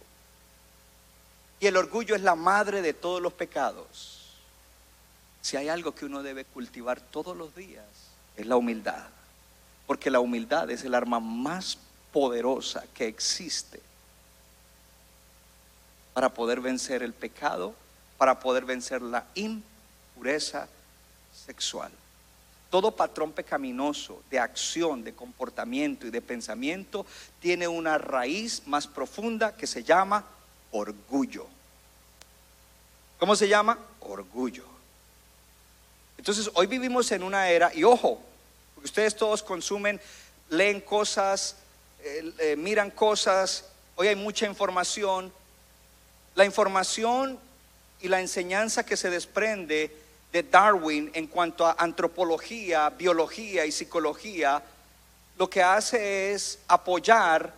[1.59, 4.37] Y el orgullo es la madre de todos los pecados.
[5.41, 7.83] Si hay algo que uno debe cultivar todos los días,
[8.37, 9.09] es la humildad.
[9.87, 11.77] Porque la humildad es el arma más
[12.13, 13.81] poderosa que existe
[16.13, 17.75] para poder vencer el pecado,
[18.17, 19.25] para poder vencer la
[20.21, 20.67] impureza
[21.33, 21.91] sexual.
[22.69, 27.07] Todo patrón pecaminoso de acción, de comportamiento y de pensamiento
[27.39, 30.23] tiene una raíz más profunda que se llama
[30.69, 31.47] orgullo.
[33.17, 33.79] ¿Cómo se llama?
[34.01, 34.65] Orgullo.
[36.19, 38.21] Entonces, hoy vivimos en una era, y ojo,
[38.75, 39.99] porque ustedes todos consumen,
[40.51, 41.55] leen cosas,
[42.03, 45.33] eh, miran cosas, hoy hay mucha información.
[46.35, 47.39] La información
[48.01, 50.00] y la enseñanza que se desprende
[50.31, 54.63] de Darwin en cuanto a antropología, biología y psicología,
[55.37, 57.53] lo que hace es apoyar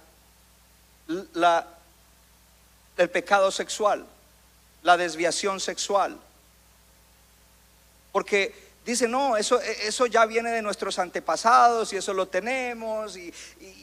[2.98, 4.06] el pecado sexual,
[4.82, 6.18] la desviación sexual.
[8.12, 13.34] Porque dice, no, eso, eso ya viene de nuestros antepasados y eso lo tenemos y,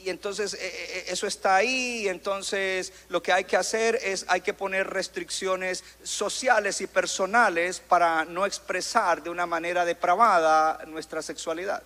[0.07, 2.09] entonces e, e, e, eso está ahí.
[2.09, 8.25] entonces lo que hay que hacer es, hay que poner restricciones sociales y personales para
[8.25, 11.83] no expresar de una manera depravada nuestra sexualidad.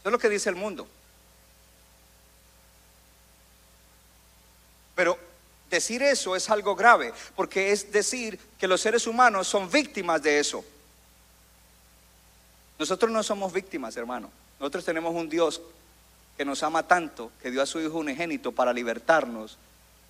[0.00, 0.86] Eso es lo que dice el mundo.
[4.94, 5.18] Pero
[5.70, 10.38] decir eso es algo grave, porque es decir que los seres humanos son víctimas de
[10.40, 10.64] eso.
[12.80, 14.30] Nosotros no somos víctimas, hermano.
[14.58, 15.60] Nosotros tenemos un Dios
[16.38, 19.58] que nos ama tanto, que dio a su Hijo unigénito para libertarnos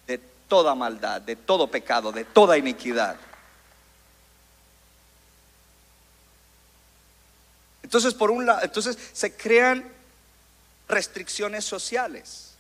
[0.07, 3.17] de toda maldad, de todo pecado, de toda iniquidad.
[7.83, 9.85] Entonces, por un lado, entonces se crean
[10.87, 12.53] restricciones sociales.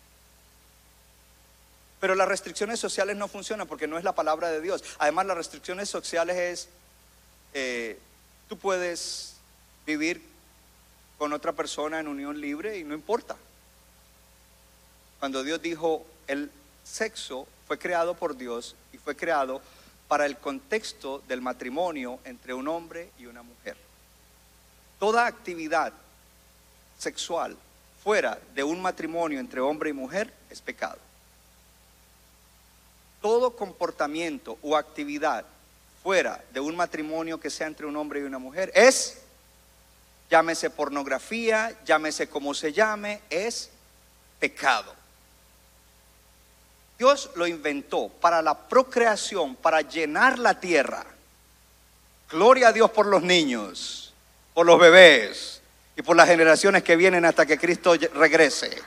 [2.00, 4.82] Pero las restricciones sociales no funcionan porque no es la palabra de Dios.
[4.98, 6.68] Además, las restricciones sociales es,
[7.54, 7.96] eh,
[8.48, 9.36] tú puedes
[9.86, 10.22] vivir
[11.18, 13.36] con otra persona en unión libre y no importa.
[15.18, 16.50] Cuando Dios dijo el
[16.84, 19.60] sexo fue creado por Dios y fue creado
[20.08, 23.76] para el contexto del matrimonio entre un hombre y una mujer.
[24.98, 25.92] Toda actividad
[26.98, 27.56] sexual
[28.02, 30.98] fuera de un matrimonio entre hombre y mujer es pecado.
[33.20, 35.44] Todo comportamiento o actividad
[36.02, 39.19] fuera de un matrimonio que sea entre un hombre y una mujer es
[40.30, 43.70] llámese pornografía, llámese como se llame, es
[44.38, 44.94] pecado.
[46.98, 51.04] Dios lo inventó para la procreación, para llenar la tierra.
[52.30, 54.14] Gloria a Dios por los niños,
[54.54, 55.60] por los bebés
[55.96, 58.80] y por las generaciones que vienen hasta que Cristo regrese.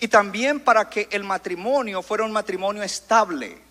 [0.00, 3.63] Y también para que el matrimonio fuera un matrimonio estable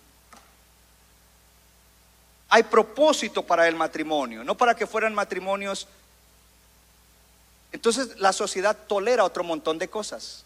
[2.48, 5.88] hay propósito para el matrimonio, no para que fueran matrimonios.
[7.72, 10.44] Entonces la sociedad tolera otro montón de cosas.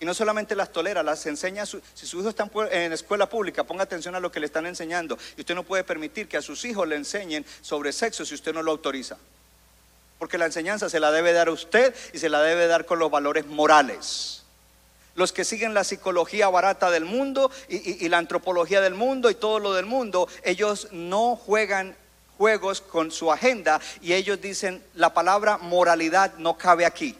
[0.00, 1.64] Y no solamente las tolera, las enseña.
[1.66, 5.16] si su hijo está en escuela pública, ponga atención a lo que le están enseñando.
[5.36, 8.52] Y usted no puede permitir que a sus hijos le enseñen sobre sexo si usted
[8.52, 9.16] no lo autoriza.
[10.18, 12.98] Porque la enseñanza se la debe dar a usted y se la debe dar con
[12.98, 14.43] los valores morales
[15.14, 19.58] los que siguen la psicología barata del mundo y, la antropología del mundo y todo
[19.58, 21.96] lo del mundo, ellos no juegan
[22.36, 27.16] juegos con su agenda y ellos dicen la palabra moralidad no cabe aquí.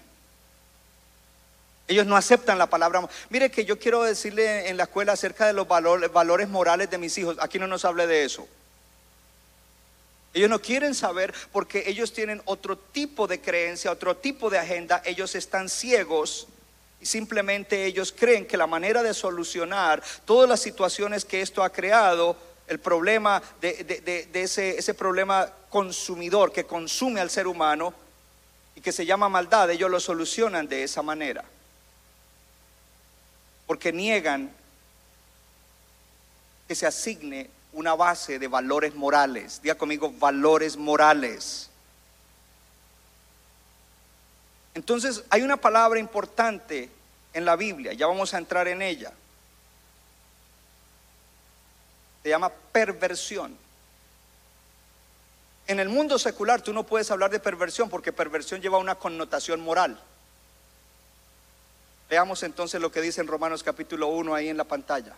[1.86, 3.06] Ellos no aceptan la palabra.
[3.28, 6.96] Mire que yo quiero decirle en la escuela acerca de los valores, valores morales de
[6.96, 7.36] mis hijos.
[7.40, 8.48] Aquí no nos hable de eso.
[10.32, 15.02] Ellos no quieren saber porque ellos tienen otro tipo de creencia, otro tipo de agenda.
[15.04, 16.48] Ellos están ciegos
[17.04, 22.36] simplemente ellos creen que la manera de solucionar todas las situaciones que esto ha creado,
[22.66, 27.92] el problema de, ese, ese problema consumidor que consume al ser humano
[28.74, 31.44] y que se llama maldad, ellos lo solucionan de esa manera
[33.66, 34.50] porque niegan
[36.68, 39.60] que se asigne una base de valores morales.
[39.62, 41.70] Diga conmigo, valores morales.
[44.74, 46.90] Entonces, hay una palabra importante
[47.32, 49.12] en la Biblia, ya vamos a entrar en ella.
[52.22, 53.56] Se llama perversión.
[55.66, 59.60] En el mundo secular tú no puedes hablar de perversión porque perversión lleva una connotación
[59.60, 60.00] moral.
[62.08, 65.14] Veamos entonces lo que dice en Romanos capítulo 1 ahí en la pantalla.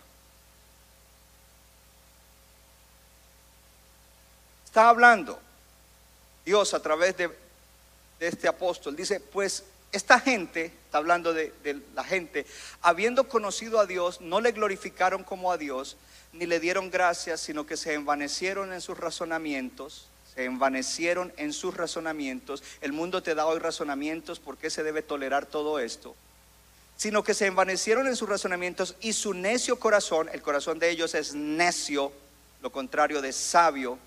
[4.65, 5.39] Está hablando
[6.45, 7.46] Dios a través de,
[8.19, 8.95] este apóstol.
[8.95, 12.45] Dice, pues esta gente, está hablando de, de, la gente,
[12.81, 15.97] habiendo conocido a Dios, no le glorificaron como a Dios,
[16.33, 21.75] ni le dieron gracias, sino que se envanecieron en sus razonamientos, se envanecieron en sus
[21.75, 22.63] razonamientos.
[22.81, 26.15] El mundo te da hoy razonamientos, ¿por qué se debe tolerar todo esto?
[26.97, 31.13] sino que se envanecieron en sus razonamientos y su necio corazón, el corazón de ellos
[31.13, 32.11] es necio,
[32.61, 33.99] lo contrario de sabio,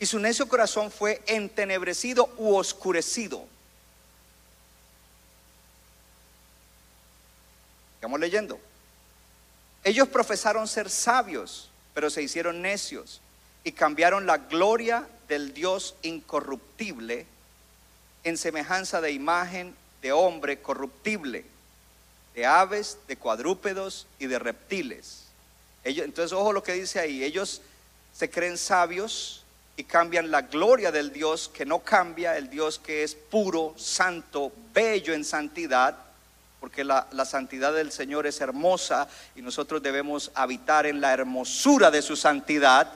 [0.00, 3.46] y su necio corazón fue entenebrecido u oscurecido.
[7.94, 8.58] Estamos leyendo.
[9.84, 13.20] Ellos profesaron ser sabios, pero se hicieron necios
[13.62, 17.26] y cambiaron la gloria del Dios incorruptible
[18.24, 21.44] en semejanza de imagen de hombre corruptible
[22.34, 25.24] de aves, de cuadrúpedos y de reptiles.
[25.84, 27.60] Entonces, ojo lo que dice ahí, ellos
[28.12, 29.39] se creen sabios
[29.80, 34.52] y cambian la gloria del Dios que no cambia, el Dios que es puro, santo,
[34.74, 35.96] bello en santidad,
[36.60, 41.90] porque la, la, santidad del Señor es hermosa y nosotros debemos habitar en la hermosura
[41.90, 42.92] de su santidad.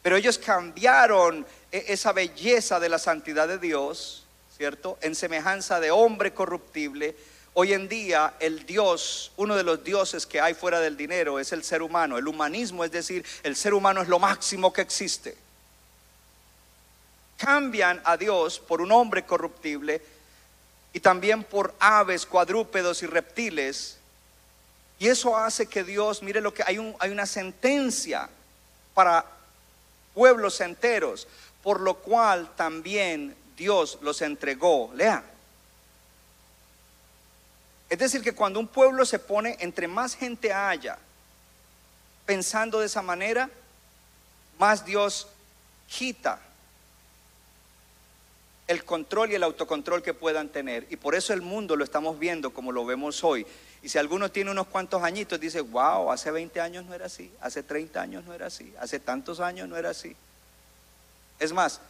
[0.00, 4.24] Pero ellos cambiaron e, esa belleza de la santidad de Dios,
[4.56, 4.96] ¿cierto?
[5.02, 7.14] En semejanza de hombre corruptible
[7.52, 11.52] Hoy en día el Dios, uno de los dioses que hay fuera del dinero es
[11.52, 12.16] el ser humano.
[12.16, 15.36] El humanismo es decir, el ser humano es lo máximo que existe.
[17.40, 20.02] Cambian a Dios por un hombre corruptible
[20.92, 23.96] y también por aves, cuadrúpedos y reptiles.
[24.98, 28.28] Y eso hace que Dios, mire lo que hay, un, hay una sentencia
[28.92, 29.24] para
[30.12, 31.26] pueblos enteros,
[31.62, 34.90] por lo cual también Dios los entregó.
[34.94, 35.24] Lea
[37.90, 40.96] es decir, que cuando un pueblo se pone, entre más gente haya
[42.24, 43.50] pensando de esa manera,
[44.60, 45.26] más Dios
[45.88, 46.38] quita
[48.70, 50.86] el control y el autocontrol que puedan tener.
[50.90, 53.44] Y por eso el mundo lo estamos viendo como lo vemos hoy.
[53.82, 57.32] Y si alguno tiene unos cuantos añitos, dice, wow, hace 20 años no era así,
[57.40, 60.14] hace 30 años no era así, hace tantos años no era así.
[61.40, 61.80] Es más,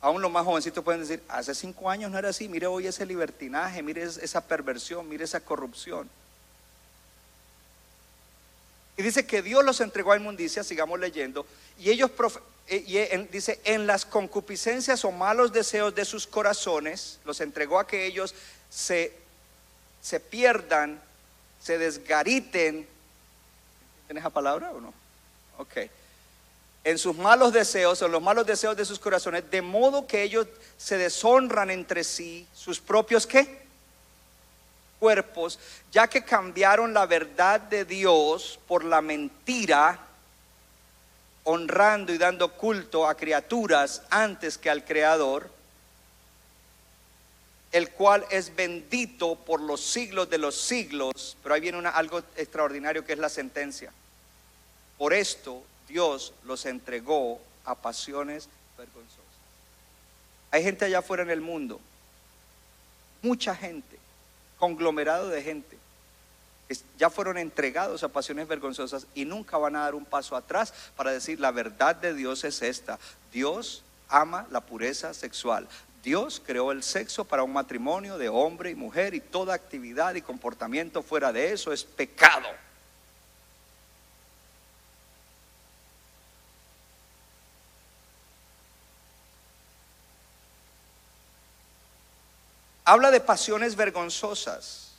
[0.00, 3.06] Aún los más jovencitos pueden decir, hace cinco años no era así, mire hoy ese
[3.06, 6.10] libertinaje, mire esa perversión, mire esa corrupción.
[8.96, 11.46] Y dice que Dios los entregó a inmundicia, sigamos leyendo,
[11.78, 12.10] y ellos,
[12.68, 17.86] eh, y dice, en las concupiscencias o malos deseos de sus corazones, los entregó a
[17.86, 18.34] que ellos
[18.70, 19.12] se,
[20.00, 21.00] se pierdan,
[21.60, 22.86] se desgariten.
[24.06, 24.94] ¿Tienes esa palabra o no?
[25.58, 25.78] Ok
[26.84, 30.46] en sus malos deseos, en los malos deseos de sus corazones, de modo que ellos
[30.76, 33.62] se deshonran entre sí, sus propios qué?
[34.98, 35.58] Cuerpos,
[35.92, 39.98] ya que cambiaron la verdad de Dios por la mentira,
[41.44, 45.50] honrando y dando culto a criaturas antes que al Creador,
[47.72, 51.36] el cual es bendito por los siglos de los siglos.
[51.42, 53.92] Pero ahí viene algo extraordinario que es la sentencia.
[54.98, 59.20] Por esto Dios los entregó a pasiones vergonzosas.
[60.50, 61.80] Hay gente allá afuera en el mundo,
[63.22, 63.98] mucha gente,
[64.58, 65.78] conglomerado de gente,
[66.98, 71.10] ya fueron entregados a pasiones vergonzosas y nunca van a dar un paso atrás para
[71.10, 72.98] decir la verdad de Dios es esta.
[73.32, 75.68] Dios ama la pureza sexual.
[76.02, 80.22] Dios creó el sexo para un matrimonio de hombre y mujer y toda actividad y
[80.22, 82.48] comportamiento fuera de eso es pecado.
[92.84, 94.91] Habla de pasiones vergonzosas.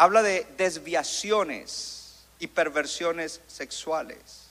[0.00, 4.46] Habla de desviaciones y perversiones sexuales.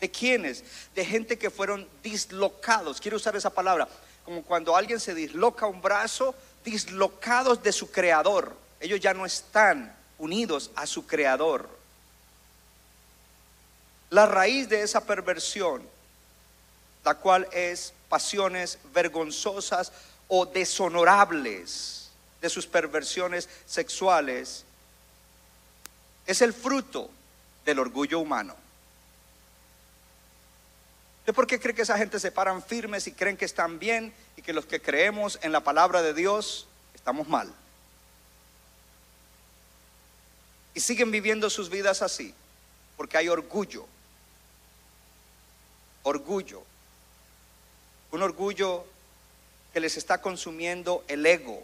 [0.00, 0.64] ¿De quiénes?
[0.96, 3.00] De gente que fueron dislocados.
[3.00, 3.86] Quiero usar esa palabra.
[4.24, 6.34] Como cuando alguien se disloca un brazo,
[6.64, 8.52] dislocados de su creador.
[8.80, 11.70] Ellos ya no están unidos a su creador.
[14.10, 15.88] La raíz de esa perversión,
[17.04, 19.92] la cual es pasiones vergonzosas
[20.26, 21.97] o deshonorables
[22.40, 24.64] de sus perversiones sexuales,
[26.26, 27.10] es el fruto
[27.64, 28.54] del orgullo humano.
[31.26, 34.14] ¿De por qué cree que esa gente se paran firmes y creen que están bien
[34.36, 37.52] y que los que creemos en la palabra de Dios estamos mal?
[40.74, 42.32] Y siguen viviendo sus vidas así,
[42.96, 43.86] porque hay orgullo.
[46.02, 46.62] Orgullo.
[48.10, 48.86] Un orgullo
[49.72, 51.62] que les está consumiendo el ego,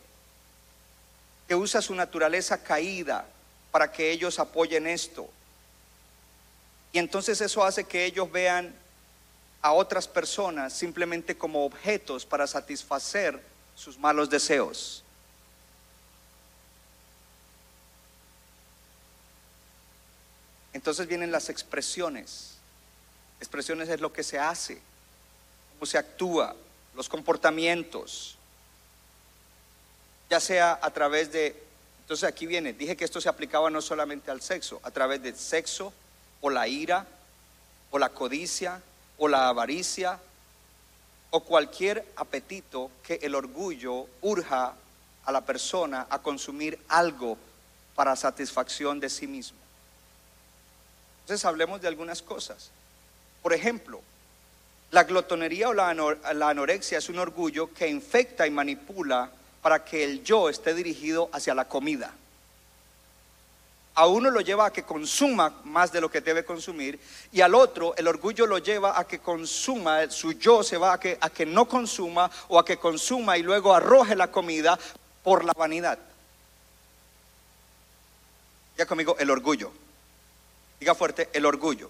[1.46, 3.26] que usa su naturaleza caída
[3.70, 5.28] para que ellos apoyen esto.
[6.92, 8.74] Y entonces eso hace que ellos vean
[9.60, 13.42] a otras personas simplemente como objetos para satisfacer
[13.74, 15.02] sus malos deseos.
[20.72, 22.56] Entonces vienen las expresiones.
[23.40, 24.80] Expresiones es lo que se hace,
[25.72, 26.54] cómo se actúa,
[26.94, 28.33] los comportamientos,
[30.30, 31.56] ya sea a través de,
[32.02, 35.36] entonces aquí viene, dije que esto se aplicaba no solamente al sexo, a través del
[35.36, 35.92] sexo
[36.40, 37.06] o la ira
[37.90, 38.80] o la codicia
[39.18, 40.18] o la avaricia
[41.30, 44.74] o cualquier apetito que el orgullo urja
[45.24, 47.38] a la persona a consumir algo
[47.94, 49.58] para satisfacción de sí mismo.
[51.22, 52.70] Entonces hablemos de algunas cosas.
[53.42, 54.00] Por ejemplo,
[54.90, 59.30] la glotonería o la, anorexia es un orgullo que infecta y manipula
[59.64, 62.12] para que el yo esté dirigido hacia la comida
[63.94, 66.98] a uno lo lleva a que consuma más de lo que debe consumir
[67.30, 71.00] y al otro el orgullo lo lleva a que consuma, su yo se va a
[71.00, 74.78] que, a que no consuma o a que consuma y luego arroje la comida
[75.22, 75.98] por la vanidad.
[78.76, 79.70] Ya conmigo, el orgullo.
[80.80, 81.88] Diga fuerte, el orgullo.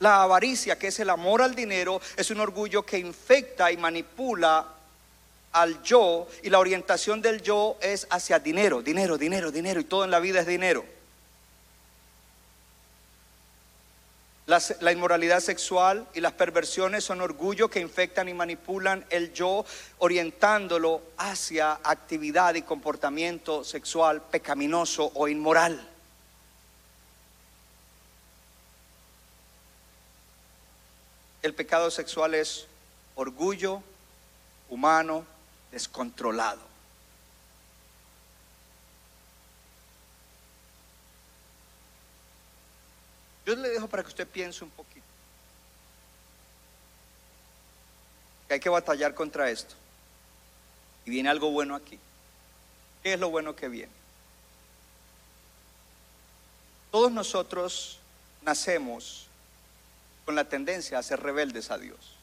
[0.00, 4.66] La avaricia, que es el amor al dinero, es un orgullo que infecta y manipula
[5.52, 10.04] al yo y la orientación del yo es hacia dinero, dinero, dinero, dinero y todo
[10.04, 10.84] en la vida es dinero.
[14.80, 19.66] la inmoralidad sexual y las perversiones son orgullo que infectan y manipulan el yo,
[19.98, 25.86] orientándolo hacia actividad y comportamiento sexual pecaminoso o inmoral.
[31.42, 32.66] El pecado sexual es
[33.16, 33.82] orgullo
[34.70, 35.26] humano,
[35.70, 36.60] descontrolado.
[43.46, 45.06] Yo le dejo para que usted piense un poquito.
[48.46, 49.74] Que hay que batallar contra esto.
[51.06, 51.98] Y viene algo bueno aquí.
[53.02, 53.92] ¿Qué es lo bueno que viene?
[56.90, 57.98] Todos nosotros
[58.42, 59.28] nacemos
[60.26, 62.16] con la tendencia a ser rebeldes a Dios.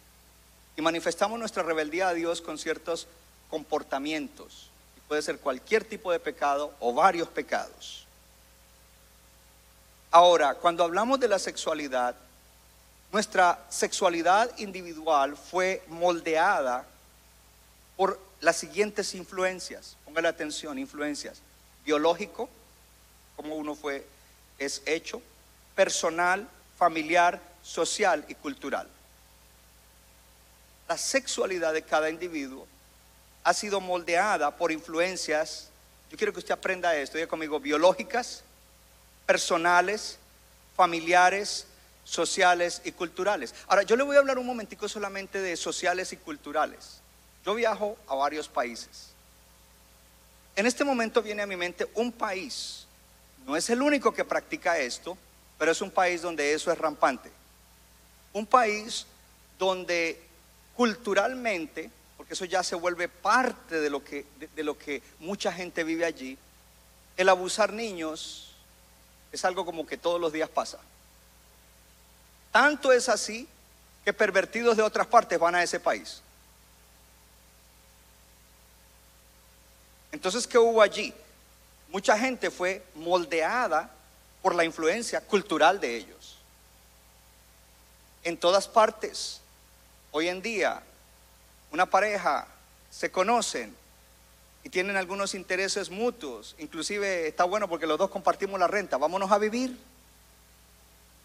[0.78, 3.08] Y manifestamos nuestra rebeldía a Dios con ciertos
[3.50, 4.70] comportamientos.
[5.08, 8.08] puede ser cualquier tipo de pecado o varios pecados.
[10.10, 12.16] Ahora, cuando hablamos de la sexualidad,
[13.12, 16.86] nuestra sexualidad individual fue moldeada
[17.96, 19.96] por las siguientes influencias.
[20.06, 21.42] Póngale atención, influencias.
[21.86, 22.50] Biológico,
[23.36, 24.06] como uno fue,
[24.58, 25.22] es hecho,
[25.76, 28.88] personal, familiar, social y cultural.
[30.88, 32.68] La sexualidad de cada individuo
[33.46, 35.70] ha sido moldeada por influencias,
[36.10, 38.44] yo quiero que usted aprenda esto, diga conmigo, biológicas,
[39.28, 40.18] personales,
[40.76, 41.68] familiares,
[42.04, 43.54] sociales y culturales.
[43.68, 47.02] Ahora, yo le voy a hablar un momentico solamente de sociales y culturales.
[47.46, 49.12] Yo viajo a varios países.
[50.56, 52.88] En este momento viene a mi mente un país,
[53.46, 55.16] no es el único que practica esto,
[55.60, 57.30] pero es un país donde eso es rampante.
[58.34, 59.06] Un país
[59.60, 60.20] donde
[60.76, 65.84] culturalmente porque eso ya se vuelve parte de lo que, de, lo que mucha gente
[65.84, 66.38] vive allí,
[67.18, 68.54] el abusar niños
[69.32, 70.80] es algo como que todos los días pasa.
[72.52, 73.48] Tanto es así
[74.04, 76.22] que pervertidos de otras partes van a ese país.
[80.12, 81.14] Entonces, ¿qué hubo allí?
[81.90, 83.90] Mucha gente fue moldeada
[84.42, 86.38] por la influencia cultural de ellos.
[88.24, 89.42] En todas partes,
[90.12, 90.82] hoy en día,
[91.76, 92.48] una pareja
[92.90, 93.76] se conocen
[94.64, 99.30] y tienen algunos intereses mutuos, inclusive está bueno porque los dos compartimos la renta, vámonos
[99.30, 99.78] a vivir.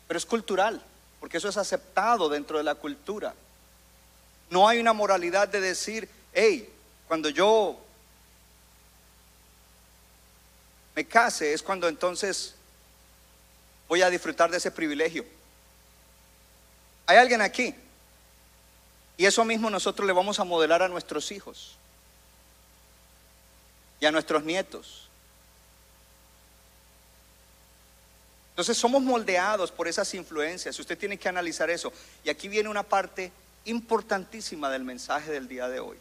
[0.08, 0.82] Pero es cultural,
[1.20, 3.32] porque eso es aceptado dentro de la cultura.
[4.50, 6.68] No hay una moralidad de decir, hey,
[7.06, 7.78] cuando yo
[10.96, 12.56] me case es cuando entonces
[13.88, 15.24] voy a disfrutar de ese privilegio.
[17.06, 17.72] ¿Hay alguien aquí?
[19.20, 21.76] Y eso mismo nosotros le vamos a modelar a nuestros hijos
[24.00, 25.10] y a nuestros nietos.
[28.52, 30.78] Entonces somos moldeados por esas influencias.
[30.78, 31.92] Usted tiene que analizar eso.
[32.24, 33.30] Y aquí viene una parte
[33.66, 35.98] importantísima del mensaje del día de hoy.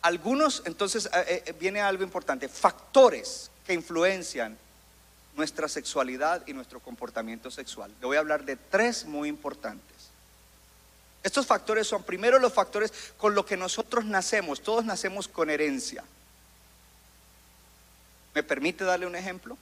[0.00, 4.56] Algunos, entonces eh, eh, viene algo importante, factores que influencian
[5.36, 7.92] nuestra sexualidad y nuestro comportamiento sexual.
[8.00, 9.95] Le voy a hablar de tres muy importantes.
[11.26, 14.60] Estos factores son primero los factores con los que nosotros nacemos.
[14.60, 16.04] Todos nacemos con herencia.
[18.32, 19.58] ¿Me permite darle un ejemplo?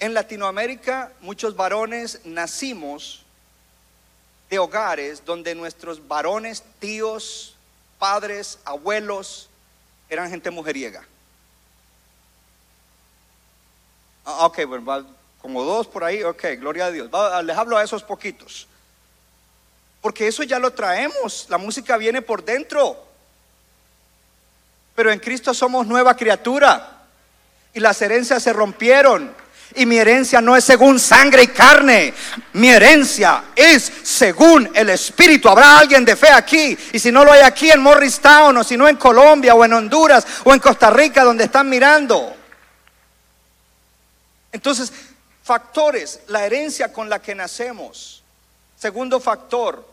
[0.00, 3.22] En Latinoamérica muchos varones nacimos
[4.48, 7.54] de hogares donde nuestros varones, tíos,
[8.00, 9.50] padres, abuelos
[10.08, 11.06] eran gente mujeriega.
[14.24, 15.06] Ah, ok, bueno,
[15.40, 17.08] como dos por ahí, ok, gloria a Dios.
[17.44, 18.66] les hablo a esos poquitos.
[20.00, 22.96] Porque eso ya lo traemos, la música viene por dentro.
[24.94, 26.98] Pero en Cristo somos nueva criatura.
[27.72, 29.32] Y las herencias se rompieron.
[29.74, 32.12] Y mi herencia no es según sangre y carne.
[32.54, 35.48] Mi herencia es según el Espíritu.
[35.48, 36.76] Habrá alguien de fe aquí.
[36.92, 39.72] Y si no lo hay aquí en Morristown, o si no en Colombia, o en
[39.72, 42.34] Honduras, o en Costa Rica, donde están mirando.
[44.50, 44.92] Entonces,
[45.42, 48.24] factores, la herencia con la que nacemos.
[48.76, 49.86] Segundo factor,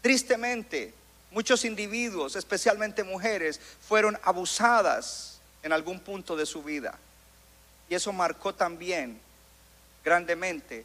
[0.00, 0.94] tristemente,
[1.30, 6.98] muchos individuos, especialmente mujeres, fueron abusadas en algún punto de su vida.
[7.88, 9.20] Y eso marcó también
[10.04, 10.84] grandemente,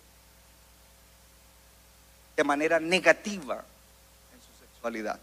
[2.36, 3.64] de manera negativa,
[4.34, 5.20] en su sexualidad.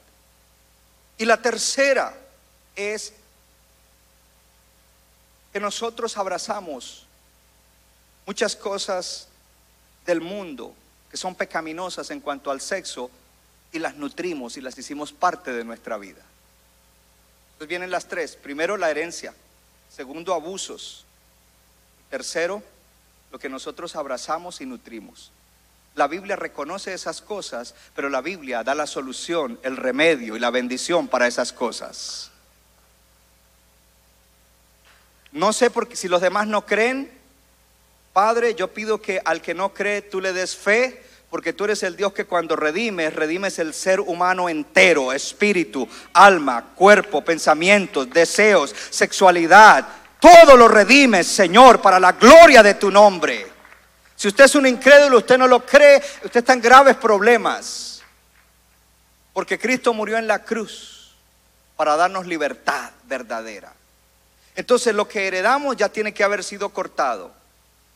[1.18, 2.14] Y la tercera
[2.74, 3.12] es
[5.52, 7.06] que nosotros abrazamos
[8.26, 9.28] muchas cosas
[10.06, 10.74] del mundo
[11.10, 13.10] que son pecaminosas en cuanto al sexo
[13.72, 16.22] y las nutrimos y las hicimos parte de nuestra vida.
[17.52, 18.36] Entonces vienen las tres.
[18.36, 19.34] Primero, la herencia.
[19.88, 21.04] Segundo, abusos.
[22.10, 22.62] Tercero,
[23.30, 25.32] lo que nosotros abrazamos y nutrimos.
[25.94, 30.50] La Biblia reconoce esas cosas, pero la Biblia da la solución, el remedio y la
[30.50, 32.30] bendición para esas cosas.
[35.32, 37.10] No sé por qué, si los demás no creen,
[38.12, 41.02] Padre, yo pido que al que no cree tú le des fe,
[41.32, 46.74] porque tú eres el Dios que cuando redimes, redimes el ser humano entero, espíritu, alma,
[46.74, 49.88] cuerpo, pensamientos, deseos, sexualidad.
[50.20, 53.46] Todo lo redimes, Señor, para la gloria de tu nombre.
[54.14, 58.02] Si usted es un incrédulo, usted no lo cree, usted está en graves problemas.
[59.32, 61.16] Porque Cristo murió en la cruz
[61.76, 63.72] para darnos libertad verdadera.
[64.54, 67.32] Entonces lo que heredamos ya tiene que haber sido cortado.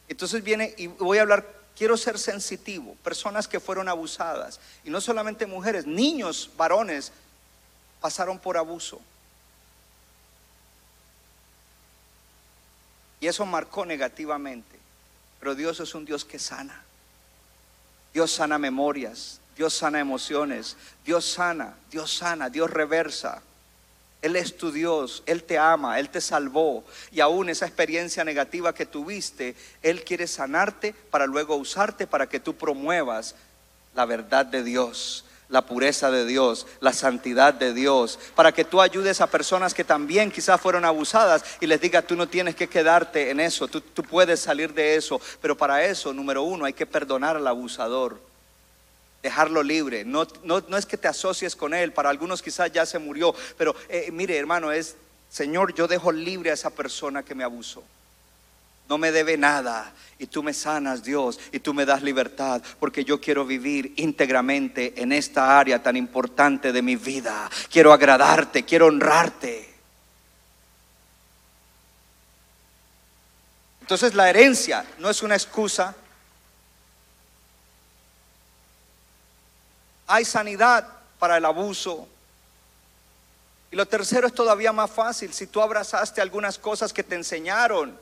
[0.09, 1.45] Entonces viene y voy a hablar,
[1.77, 7.13] quiero ser sensitivo, personas que fueron abusadas, y no solamente mujeres, niños, varones,
[8.01, 9.01] pasaron por abuso.
[13.21, 14.77] Y eso marcó negativamente.
[15.41, 16.83] Pero Dios es un Dios que sana.
[18.13, 23.43] Dios sana memorias, Dios sana emociones, Dios sana, Dios sana, Dios reversa.
[24.23, 26.85] Él es tu Dios, Él te ama, Él te salvó.
[27.13, 32.41] Y aún esa experiencia negativa que tuviste, Él quiere sanarte para luego usarte para que
[32.41, 33.35] tú promuevas
[33.95, 38.81] la verdad de Dios, la pureza de Dios, la santidad de Dios, para que tú
[38.81, 42.69] ayudes a personas que también quizás fueron abusadas y les diga, tú no tienes que
[42.69, 46.73] quedarte en eso, tú, tú puedes salir de eso, pero para eso, número uno, hay
[46.73, 48.26] que perdonar al abusador
[49.27, 50.05] dejarlo libre.
[50.05, 53.75] No, no, es que te asocies con él, para algunos quizás ya se murió, pero
[53.89, 54.95] eh, mire hermano, es,
[55.29, 57.83] Señor, yo dejo libre a esa persona que me abusó.
[58.89, 63.05] No me debe nada y tú me sanas, Dios, y tú me das libertad, porque
[63.05, 67.51] yo quiero vivir íntegramente en esta área tan importante de mi vida.
[67.69, 69.75] Quiero agradarte, quiero honrarte.
[73.81, 75.97] Entonces la herencia no es una excusa,
[80.07, 80.89] hay sanidad
[81.19, 82.09] para el abuso.
[83.71, 85.33] Y lo tercero es todavía más fácil.
[85.33, 87.99] Si tú abrazaste algunas cosas que te enseñaron,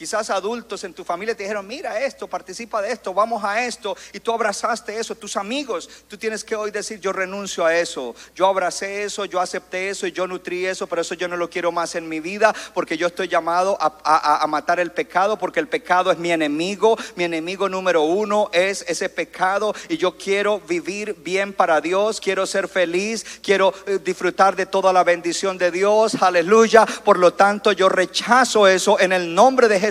[0.00, 3.94] Quizás adultos en tu familia te dijeron, mira esto, participa de esto, vamos a esto,
[4.14, 5.14] y tú abrazaste eso.
[5.14, 9.38] Tus amigos, tú tienes que hoy decir, yo renuncio a eso, yo abracé eso, yo
[9.40, 12.18] acepté eso y yo nutrí eso, pero eso yo no lo quiero más en mi
[12.18, 16.16] vida, porque yo estoy llamado a, a- a matar el pecado, porque el pecado es
[16.16, 21.78] mi enemigo, mi enemigo número uno es ese pecado, y yo quiero vivir bien para
[21.82, 26.86] Dios, quiero ser feliz, quiero eh, disfrutar de toda la bendición de Dios, aleluya.
[26.86, 29.89] Por lo tanto, yo rechazo eso en el nombre de Jesús,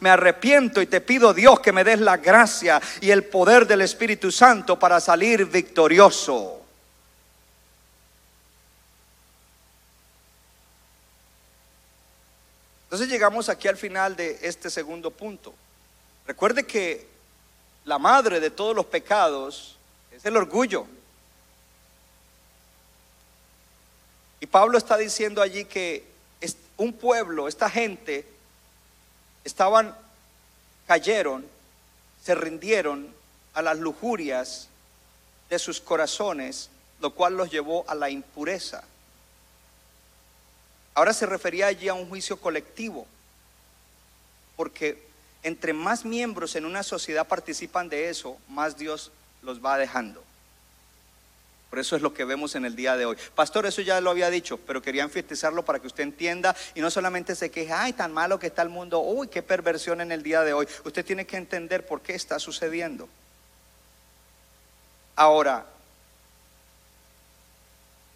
[0.00, 3.80] me arrepiento y te pido Dios que me des la gracia y el poder del
[3.80, 6.62] Espíritu Santo para salir victorioso.
[12.84, 15.54] Entonces llegamos aquí al final de este segundo punto.
[16.26, 17.06] Recuerde que
[17.84, 19.76] la madre de todos los pecados
[20.10, 20.86] es el orgullo.
[24.40, 26.04] Y Pablo está diciendo allí que
[26.78, 28.24] un pueblo, esta gente,
[29.48, 29.96] estaban,
[30.86, 31.44] cayeron,
[32.22, 33.12] se rindieron
[33.54, 34.68] a las lujurias
[35.48, 36.68] de sus corazones,
[37.00, 38.84] lo cual los llevó a la impureza.
[40.94, 43.06] Ahora se refería allí a un juicio colectivo,
[44.54, 45.02] porque
[45.42, 50.22] entre más miembros en una sociedad participan de eso, más Dios los va dejando.
[51.70, 53.16] Por eso es lo que vemos en el día de hoy.
[53.34, 56.90] Pastor, eso ya lo había dicho, pero quería enfatizarlo para que usted entienda y no
[56.90, 60.22] solamente se queje, ay, tan malo que está el mundo, uy, qué perversión en el
[60.22, 60.66] día de hoy.
[60.84, 63.08] Usted tiene que entender por qué está sucediendo.
[65.14, 65.66] Ahora,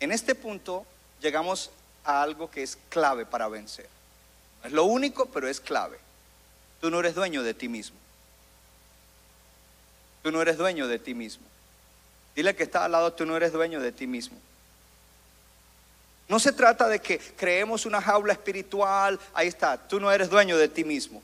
[0.01, 0.87] en este punto
[1.21, 1.71] llegamos
[2.05, 3.89] a algo que es clave para vencer.
[4.65, 5.99] Es lo único, pero es clave.
[6.81, 7.97] Tú no eres dueño de ti mismo.
[10.23, 11.52] Tú no eres dueño de ti mismo.
[12.35, 14.39] Dile que está al lado, tú no eres dueño de ti mismo.
[16.29, 20.57] No se trata de que creemos una jaula espiritual, ahí está, tú no eres dueño
[20.57, 21.23] de ti mismo.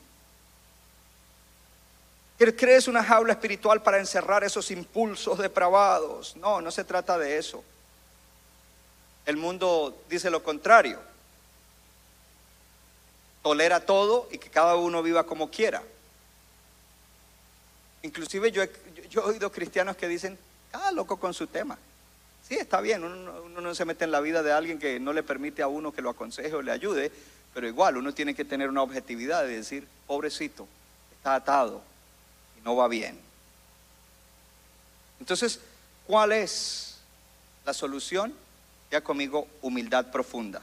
[2.37, 6.37] Crees una jaula espiritual para encerrar esos impulsos depravados.
[6.37, 7.63] No, no se trata de eso.
[9.25, 10.99] El mundo dice lo contrario.
[13.43, 15.83] Tolera todo y que cada uno viva como quiera.
[18.03, 20.39] Inclusive yo he oído cristianos que dicen,
[20.71, 21.77] cada loco con su tema.
[22.47, 24.99] Sí, está bien, uno, no- uno no se mete en la vida de alguien que
[24.99, 27.11] no le permite a uno que lo aconseje o le ayude,
[27.53, 30.67] pero igual uno tiene que tener una objetividad de decir, pobrecito,
[31.11, 31.81] está atado
[32.57, 33.19] y no va bien.
[35.19, 35.59] Entonces,
[36.07, 36.97] ¿cuál es
[37.65, 38.33] la solución?
[38.91, 40.61] Ya conmigo, humildad profunda.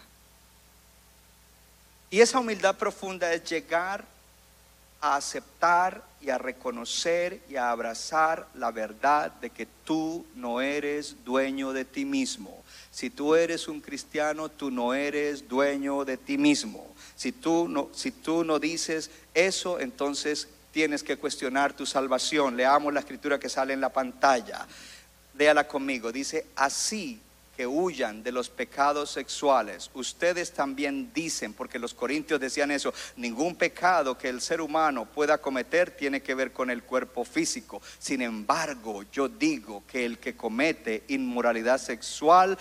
[2.10, 4.04] Y esa humildad profunda es llegar
[5.00, 11.24] a aceptar y a reconocer y a abrazar la verdad de que tú no eres
[11.24, 12.64] dueño de ti mismo.
[12.90, 16.92] Si tú eres un cristiano, tú no eres dueño de ti mismo.
[17.14, 22.56] Si tú no, si tú no dices eso, entonces tienes que cuestionar tu salvación.
[22.56, 24.66] Leamos la escritura que sale en la pantalla.
[25.38, 26.10] Léala conmigo.
[26.10, 27.20] Dice, así
[27.56, 29.90] que huyan de los pecados sexuales.
[29.94, 35.38] Ustedes también dicen, porque los corintios decían eso, ningún pecado que el ser humano pueda
[35.38, 37.80] cometer tiene que ver con el cuerpo físico.
[37.98, 42.58] Sin embargo, yo digo que el que comete inmoralidad sexual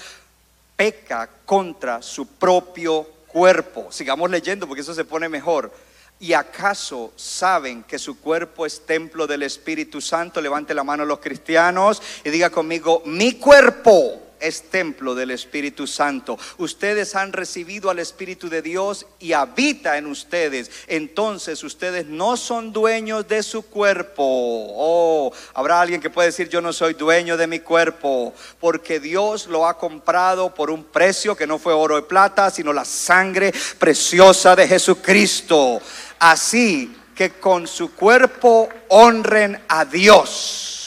[0.77, 3.91] peca contra su propio cuerpo.
[3.91, 5.71] Sigamos leyendo porque eso se pone mejor.
[6.19, 10.39] ¿Y acaso saben que su cuerpo es templo del Espíritu Santo?
[10.39, 16.37] Levante la mano los cristianos y diga conmigo, mi cuerpo es templo del Espíritu Santo.
[16.57, 20.71] Ustedes han recibido al Espíritu de Dios y habita en ustedes.
[20.87, 24.23] Entonces ustedes no son dueños de su cuerpo.
[24.23, 29.47] Oh, habrá alguien que puede decir yo no soy dueño de mi cuerpo, porque Dios
[29.47, 33.53] lo ha comprado por un precio que no fue oro y plata, sino la sangre
[33.77, 35.81] preciosa de Jesucristo.
[36.19, 40.84] Así que con su cuerpo honren a Dios.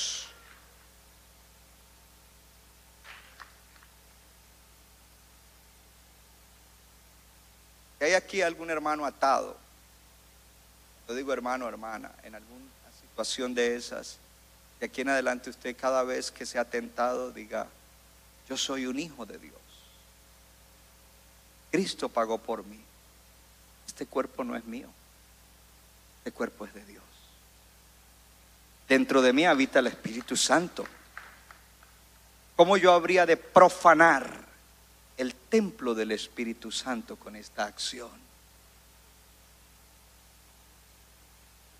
[7.98, 9.56] Si hay aquí algún hermano atado,
[11.08, 12.64] yo digo hermano, hermana, en alguna
[13.00, 14.18] situación de esas,
[14.78, 17.66] de aquí en adelante usted cada vez que sea tentado diga,
[18.48, 19.54] yo soy un hijo de Dios.
[21.70, 22.80] Cristo pagó por mí.
[23.86, 24.88] Este cuerpo no es mío.
[26.18, 27.04] Este cuerpo es de Dios.
[28.88, 30.86] Dentro de mí habita el Espíritu Santo.
[32.56, 34.47] ¿Cómo yo habría de profanar
[35.18, 38.10] el templo del Espíritu Santo con esta acción?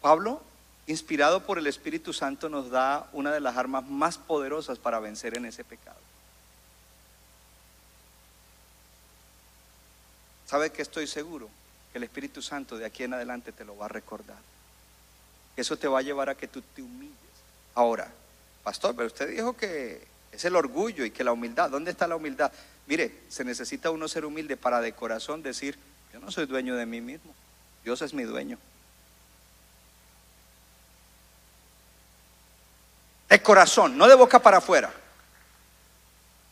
[0.03, 0.43] Pablo,
[0.86, 5.36] inspirado por el Espíritu Santo, nos da una de las armas más poderosas para vencer
[5.36, 5.99] en ese pecado.
[10.47, 11.51] ¿Sabe que estoy seguro?
[11.93, 14.39] Que el Espíritu Santo de aquí en adelante te lo va a recordar.
[15.57, 17.14] Eso te va a llevar a que tú te humilles.
[17.74, 18.11] Ahora,
[18.62, 21.68] pastor, pero usted dijo que es el orgullo y que la humildad.
[21.68, 22.51] ¿Dónde está la humildad?
[22.89, 25.78] Mire, se necesita uno ser humilde para de corazón decir,
[26.12, 27.34] yo no soy dueño de mí mismo,
[27.84, 28.59] Dios es mi dueño.
[33.28, 34.91] De corazón, no de boca para afuera.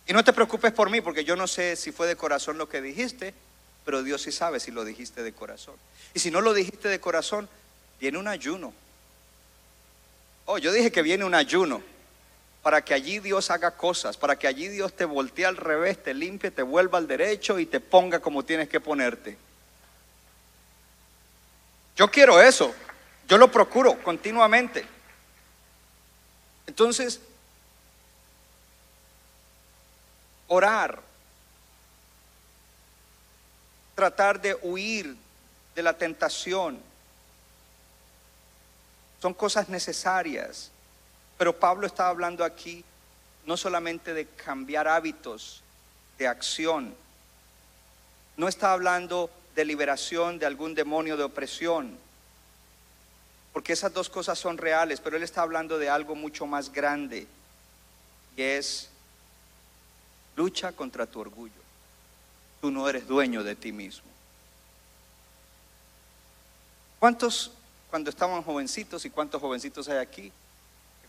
[0.07, 2.68] Y no te preocupes por mí, porque yo no sé si fue de corazón lo
[2.68, 3.32] que dijiste,
[3.87, 5.76] pero Dios sí sabe si lo dijiste de corazón.
[6.12, 7.49] Y si no lo dijiste de corazón,
[7.99, 8.74] viene un ayuno.
[10.45, 11.82] Oh, yo dije que viene un ayuno
[12.67, 16.12] para que allí Dios haga cosas, para que allí Dios te voltee al revés, te
[16.12, 19.39] limpie, te vuelva al derecho y te ponga como tienes que ponerte.
[21.95, 22.75] Yo quiero eso,
[23.29, 24.85] yo lo procuro continuamente.
[26.67, 27.21] Entonces,
[30.49, 31.01] orar,
[33.95, 35.17] tratar de huir
[35.77, 36.81] de la tentación,
[39.23, 40.73] son cosas necesarias.
[41.39, 42.84] Pero Pablo está hablando aquí
[43.45, 45.62] no solamente de cambiar hábitos
[46.18, 46.95] de acción,
[48.37, 51.97] no está hablando de liberación de algún demonio de opresión,
[53.53, 57.26] porque esas dos cosas son reales, pero él está hablando de algo mucho más grande,
[58.37, 58.91] y es
[60.37, 61.53] lucha contra tu orgullo.
[62.61, 64.09] Tú no eres dueño de ti mismo.
[66.99, 67.53] ¿Cuántos
[67.89, 70.32] cuando estaban jovencitos y cuántos jovencitos hay aquí?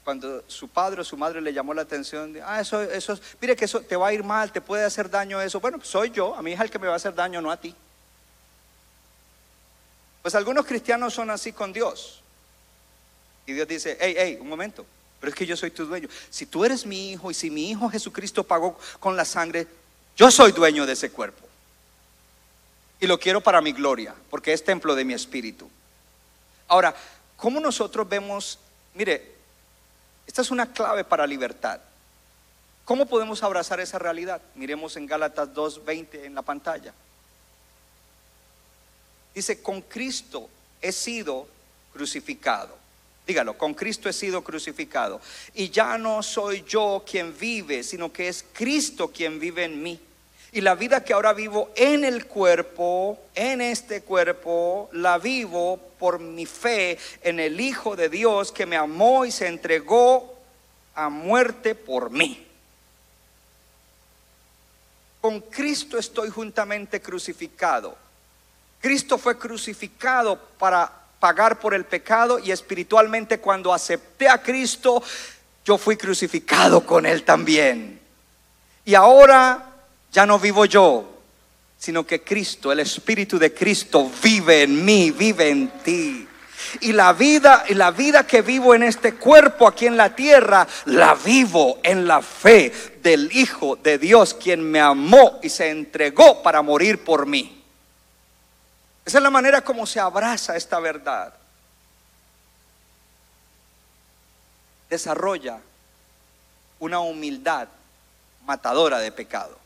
[0.08, 3.58] Cuando su padre o su madre le llamó la atención, de, ah, eso, eso, mire
[3.58, 5.60] que eso te va a ir mal, te puede hacer daño eso.
[5.60, 7.51] Bueno, pues soy yo, a mi hija el que me va a hacer daño, no
[7.51, 7.76] a ti.
[10.22, 12.22] Pues algunos cristianos son así con Dios.
[13.45, 14.86] Y Dios dice, hey, hey, un momento,
[15.20, 16.08] pero es que yo soy tu dueño.
[16.30, 19.68] Si tú eres mi hijo y si mi hijo Jesucristo pagó con la sangre,
[20.16, 21.45] yo soy dueño de ese cuerpo.
[23.01, 25.70] Y lo quiero para mi gloria, porque es templo de mi espíritu.
[26.70, 26.95] Ahora,
[27.36, 28.58] ¿cómo nosotros vemos,
[28.93, 29.36] mire,
[30.28, 31.80] esta es una clave para libertad.
[32.86, 34.41] ¿Cómo podemos abrazar esa realidad?
[34.55, 36.93] Miremos en Gálatas 2.20 en la pantalla.
[39.34, 40.49] Dice, con Cristo
[40.82, 41.47] he sido
[41.93, 42.78] crucificado.
[43.25, 45.19] Dígalo, con Cristo he sido crucificado.
[45.53, 49.99] Y ya no soy yo quien vive, sino que es Cristo quien vive en mí.
[50.51, 56.19] Y la vida que ahora vivo en el cuerpo, en este cuerpo, la vivo por
[56.19, 60.37] mi fe en el Hijo de Dios que me amó y se entregó
[60.95, 62.45] a muerte por mí.
[65.21, 67.97] Con Cristo estoy juntamente crucificado.
[68.79, 75.03] Cristo fue crucificado para pagar por el pecado y espiritualmente cuando acepté a Cristo,
[75.65, 77.99] yo fui crucificado con Él también.
[78.85, 79.66] Y ahora
[80.12, 81.18] ya no vivo yo,
[81.78, 86.28] sino que Cristo, el Espíritu de Cristo vive en mí, vive en ti.
[86.82, 90.68] Y la vida, y la vida que vivo en este cuerpo aquí en la tierra,
[90.86, 96.41] la vivo en la fe del Hijo de Dios, quien me amó y se entregó
[96.41, 97.64] para morir por mí.
[99.05, 101.34] Esa es la manera como se abraza esta verdad.
[104.89, 105.60] Desarrolla
[106.80, 107.68] una humildad
[108.45, 109.58] matadora de pecado.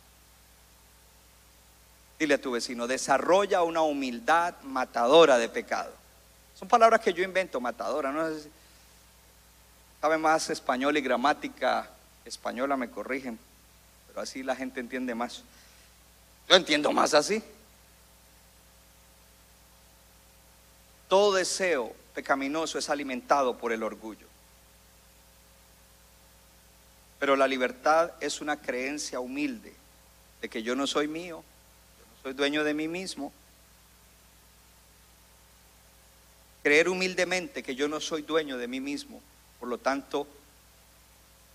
[2.22, 5.92] Dile a tu vecino, desarrolla una humildad matadora de pecado.
[6.54, 8.12] Son palabras que yo invento, matadora.
[8.12, 8.30] No
[10.00, 11.90] sabe más español y gramática
[12.24, 13.40] española, me corrigen,
[14.06, 15.42] pero así la gente entiende más.
[16.48, 17.42] Yo entiendo más así.
[21.10, 24.28] Todo deseo pecaminoso es alimentado por el orgullo.
[27.18, 29.74] Pero la libertad es una creencia humilde
[30.40, 31.44] de que yo no soy mío,
[32.24, 33.32] soy dueño de mí mismo.
[36.64, 39.22] Creer humildemente que yo no soy dueño de mí mismo,
[39.60, 40.28] por lo tanto,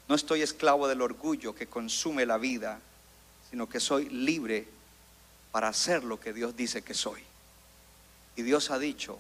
[0.09, 2.81] no estoy esclavo del orgullo que consume la vida,
[3.51, 4.67] sino que soy libre
[5.53, 7.23] para hacer lo que Dios dice que soy.
[8.35, 9.19] Y Dios ha dicho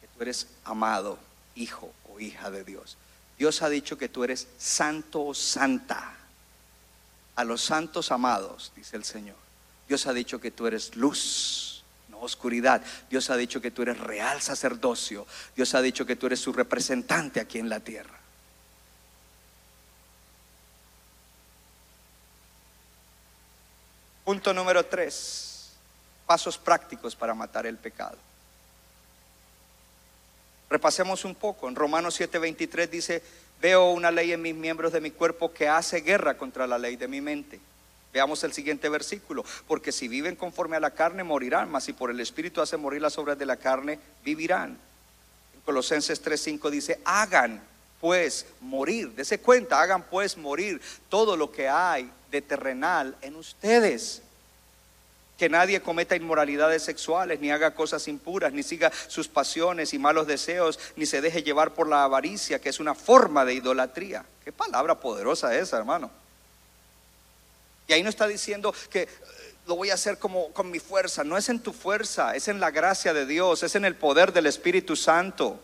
[0.00, 1.18] que tú eres amado,
[1.54, 2.96] hijo o hija de Dios.
[3.38, 6.16] Dios ha dicho que tú eres santo o santa.
[7.36, 9.43] A los santos amados, dice el Señor.
[9.88, 12.82] Dios ha dicho que tú eres luz, no oscuridad.
[13.10, 15.26] Dios ha dicho que tú eres real sacerdocio.
[15.54, 18.18] Dios ha dicho que tú eres su representante aquí en la tierra.
[24.24, 25.72] Punto número tres,
[26.24, 28.16] pasos prácticos para matar el pecado.
[30.70, 31.68] Repasemos un poco.
[31.68, 33.22] En Romanos 7:23 dice,
[33.60, 36.96] veo una ley en mis miembros de mi cuerpo que hace guerra contra la ley
[36.96, 37.60] de mi mente
[38.14, 39.44] Veamos el siguiente versículo.
[39.66, 43.02] Porque si viven conforme a la carne, morirán, mas si por el Espíritu hacen morir
[43.02, 44.78] las obras de la carne, vivirán.
[45.54, 47.60] En Colosenses 3:5 dice, hagan
[48.00, 54.22] pues morir, dese cuenta, hagan pues morir todo lo que hay de terrenal en ustedes.
[55.36, 60.28] Que nadie cometa inmoralidades sexuales, ni haga cosas impuras, ni siga sus pasiones y malos
[60.28, 64.24] deseos, ni se deje llevar por la avaricia, que es una forma de idolatría.
[64.44, 66.10] Qué palabra poderosa esa, hermano.
[67.86, 69.08] Y ahí no está diciendo que eh,
[69.66, 71.24] lo voy a hacer como con mi fuerza.
[71.24, 74.32] No es en tu fuerza, es en la gracia de Dios, es en el poder
[74.32, 75.60] del Espíritu Santo.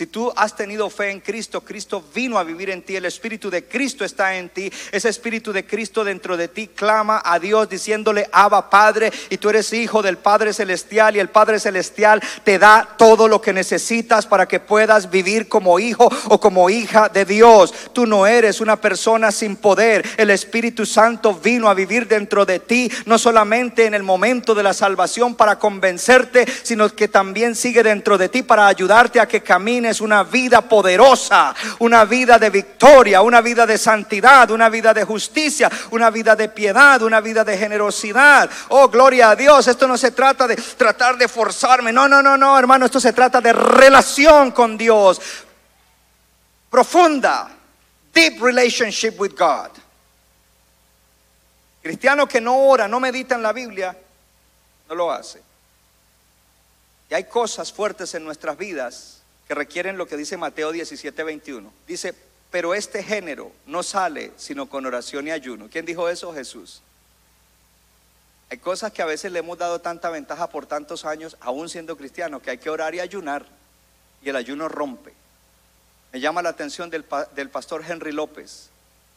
[0.00, 3.50] Si tú has tenido fe en Cristo, Cristo vino a vivir en ti, el Espíritu
[3.50, 7.68] de Cristo está en ti, ese Espíritu de Cristo dentro de ti clama a Dios
[7.68, 12.58] diciéndole, Abba Padre, y tú eres hijo del Padre Celestial y el Padre Celestial te
[12.58, 17.26] da todo lo que necesitas para que puedas vivir como hijo o como hija de
[17.26, 17.74] Dios.
[17.92, 22.58] Tú no eres una persona sin poder, el Espíritu Santo vino a vivir dentro de
[22.58, 27.82] ti, no solamente en el momento de la salvación para convencerte, sino que también sigue
[27.82, 33.22] dentro de ti para ayudarte a que camines una vida poderosa, una vida de victoria,
[33.22, 37.56] una vida de santidad, una vida de justicia, una vida de piedad, una vida de
[37.56, 38.50] generosidad.
[38.68, 39.66] Oh, gloria a Dios.
[39.66, 41.92] Esto no se trata de tratar de forzarme.
[41.92, 42.84] No, no, no, no, hermano.
[42.84, 45.18] Esto se trata de relación con Dios.
[46.68, 47.50] Profunda.
[48.12, 49.70] Deep relationship with God.
[51.82, 53.96] Cristiano que no ora, no medita en la Biblia,
[54.88, 55.42] no lo hace.
[57.08, 59.19] Y hay cosas fuertes en nuestras vidas
[59.50, 61.72] que requieren lo que dice Mateo 17, 21.
[61.84, 62.14] Dice,
[62.52, 65.66] pero este género no sale sino con oración y ayuno.
[65.68, 66.32] ¿Quién dijo eso?
[66.32, 66.82] Jesús.
[68.48, 71.96] Hay cosas que a veces le hemos dado tanta ventaja por tantos años, aún siendo
[71.96, 73.44] cristiano, que hay que orar y ayunar.
[74.22, 75.14] Y el ayuno rompe.
[76.12, 78.70] Me llama la atención del, del pastor Henry López.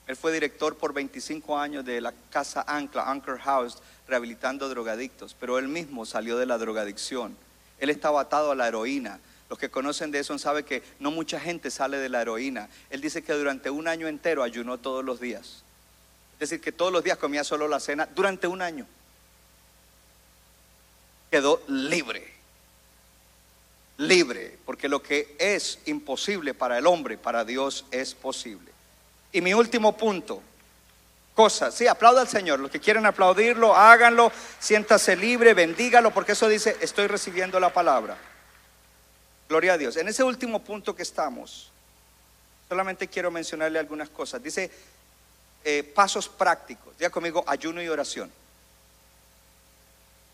[0.07, 3.77] Él fue director por 25 años de la casa Ancla, Anchor House,
[4.07, 7.37] rehabilitando drogadictos, pero él mismo salió de la drogadicción.
[7.77, 9.19] Él estaba atado a la heroína,
[9.53, 12.69] los que conocen de eso saben que no mucha gente sale de la heroína.
[12.89, 15.61] Él dice que durante un año entero ayunó todos los días.
[16.33, 18.87] Es decir, que todos los días comía solo la cena durante un año.
[21.29, 22.33] Quedó libre.
[23.97, 28.71] Libre, porque lo que es imposible para el hombre, para Dios es posible.
[29.31, 30.41] Y mi último punto,
[31.35, 31.75] cosas.
[31.75, 32.59] Sí, aplauda al Señor.
[32.59, 34.31] Los que quieren aplaudirlo, háganlo.
[34.57, 38.17] Siéntase libre, bendígalo, porque eso dice, estoy recibiendo la palabra.
[39.53, 39.97] Gloria a Dios.
[39.97, 41.69] En ese último punto que estamos,
[42.67, 44.41] solamente quiero mencionarle algunas cosas.
[44.41, 44.71] Dice
[45.63, 46.97] eh, pasos prácticos.
[46.97, 48.31] Diga conmigo ayuno y oración.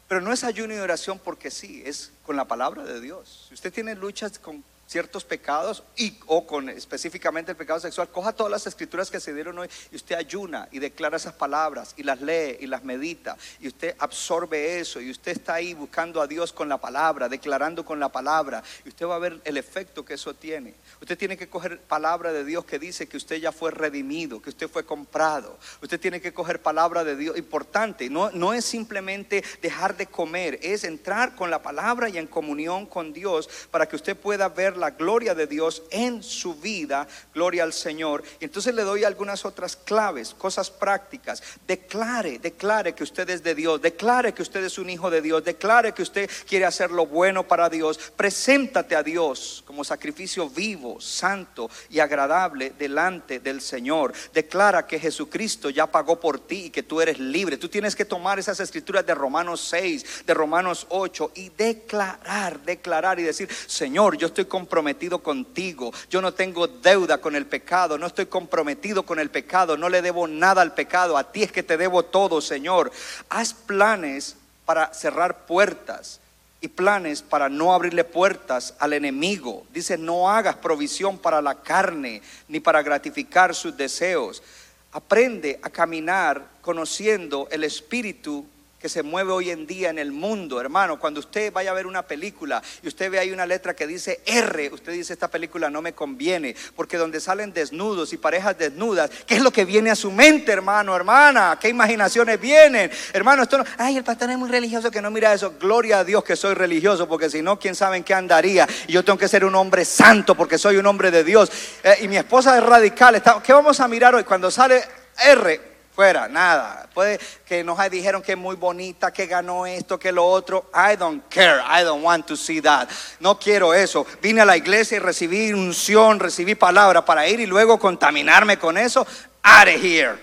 [0.07, 3.47] Pero no es ayuno y oración porque sí, es con la palabra de Dios.
[3.49, 8.33] Si usted tiene luchas con ciertos pecados y o con específicamente el pecado sexual, coja
[8.33, 12.01] todas las escrituras que se dieron hoy y usted ayuna y declara esas palabras y
[12.01, 16.27] las lee y las medita y usted absorbe eso y usted está ahí buscando a
[16.27, 20.03] Dios con la palabra, declarando con la palabra y usted va a ver el efecto
[20.03, 20.73] que eso tiene.
[20.99, 24.49] Usted tiene que coger palabra de Dios que dice que usted ya fue redimido, que
[24.49, 25.59] usted fue comprado.
[25.83, 30.57] Usted tiene que coger palabra de Dios importante, no, no es simplemente dejar de comer,
[30.63, 34.78] es entrar con la palabra y en comunión con Dios para que usted pueda ver
[34.79, 38.23] la gloria de Dios en su vida, gloria al Señor.
[38.39, 41.43] Y entonces le doy algunas otras claves, cosas prácticas.
[41.67, 45.43] Declare, declare que usted es de Dios, declare que usted es un hijo de Dios,
[45.43, 47.99] declare que usted quiere hacer lo bueno para Dios.
[48.15, 54.13] Preséntate a Dios como sacrificio vivo, santo y agradable delante del Señor.
[54.33, 57.57] Declara que Jesucristo ya pagó por ti y que tú eres libre.
[57.57, 63.19] Tú tienes que tomar esas escrituras de Romanos 6, de Romanos 8 y declarar, declarar
[63.19, 65.91] y decir, Señor, yo estoy con comprometido contigo.
[66.11, 70.03] Yo no tengo deuda con el pecado, no estoy comprometido con el pecado, no le
[70.03, 71.17] debo nada al pecado.
[71.17, 72.91] A ti es que te debo todo, Señor.
[73.29, 76.19] Haz planes para cerrar puertas
[76.61, 79.65] y planes para no abrirle puertas al enemigo.
[79.73, 84.43] Dice, no hagas provisión para la carne ni para gratificar sus deseos.
[84.91, 88.45] Aprende a caminar conociendo el espíritu
[88.79, 90.99] que se mueve hoy en día en el mundo, hermano.
[90.99, 94.21] Cuando usted vaya a ver una película y usted ve ahí una letra que dice
[94.25, 99.11] R, usted dice esta película no me conviene, porque donde salen desnudos y parejas desnudas,
[99.27, 101.57] ¿qué es lo que viene a su mente, hermano, hermana?
[101.59, 102.89] ¿Qué imaginaciones vienen?
[103.11, 105.55] Hermano, esto no, ay, el pastor es muy religioso que no mira eso.
[105.59, 108.65] Gloria a Dios que soy religioso, porque si no, quién sabe en qué andaría.
[108.87, 111.51] Y yo tengo que ser un hombre santo porque soy un hombre de Dios.
[111.83, 113.21] Eh, y mi esposa es radical.
[113.43, 114.23] ¿Qué vamos a mirar hoy?
[114.23, 114.81] Cuando sale
[115.25, 115.68] R,
[115.99, 116.87] fuera, nada.
[116.93, 120.71] Puede que nos dijeron que es muy bonita, que ganó esto, que lo otro.
[120.73, 122.87] I don't care, I don't want to see that.
[123.19, 124.07] No quiero eso.
[124.21, 128.77] Vine a la iglesia y recibí unción, recibí palabra para ir y luego contaminarme con
[128.77, 129.05] eso.
[129.43, 130.15] Out of here.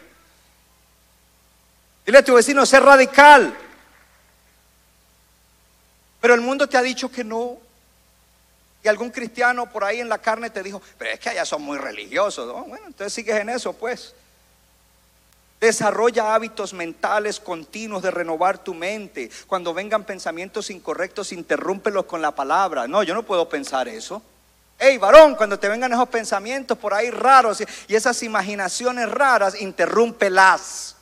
[2.07, 3.55] Dile a tu vecino, sé radical.
[6.23, 7.59] Pero el mundo te ha dicho que no.
[8.83, 11.61] Y algún cristiano por ahí en la carne te dijo, pero es que allá son
[11.61, 12.47] muy religiosos.
[12.47, 12.65] ¿no?
[12.65, 14.15] Bueno, entonces sigues en eso, pues.
[15.61, 19.31] Desarrolla hábitos mentales continuos de renovar tu mente.
[19.47, 22.87] Cuando vengan pensamientos incorrectos, interrúmpelos con la palabra.
[22.87, 24.23] No, yo no puedo pensar eso.
[24.79, 30.97] Hey, varón, cuando te vengan esos pensamientos por ahí raros y esas imaginaciones raras, interrúmpelas.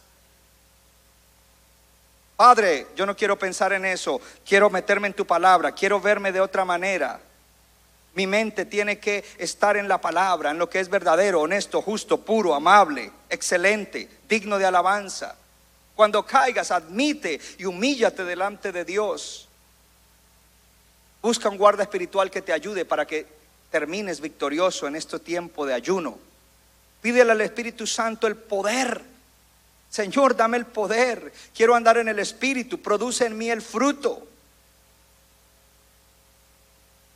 [2.37, 4.21] Padre, yo no quiero pensar en eso.
[4.47, 5.73] Quiero meterme en tu palabra.
[5.73, 7.21] Quiero verme de otra manera.
[8.15, 12.21] Mi mente tiene que estar en la palabra, en lo que es verdadero, honesto, justo,
[12.21, 15.37] puro, amable, excelente, digno de alabanza.
[15.97, 19.49] Cuando caigas, admite y humíllate delante de Dios.
[21.23, 23.27] Busca un guarda espiritual que te ayude para que
[23.71, 26.19] termines victorioso en este tiempo de ayuno.
[27.01, 29.03] Pídele al Espíritu Santo el poder.
[29.91, 31.33] Señor, dame el poder.
[31.55, 32.81] Quiero andar en el Espíritu.
[32.81, 34.27] Produce en mí el fruto.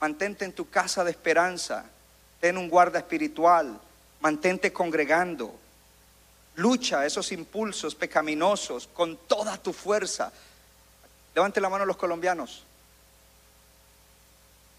[0.01, 1.85] Mantente en tu casa de esperanza.
[2.41, 3.81] Ten un guarda espiritual.
[4.21, 5.55] Mantente congregando.
[6.57, 10.33] Lucha esos impulsos pecaminosos con toda tu fuerza.
[11.35, 12.65] Levante la mano los colombianos.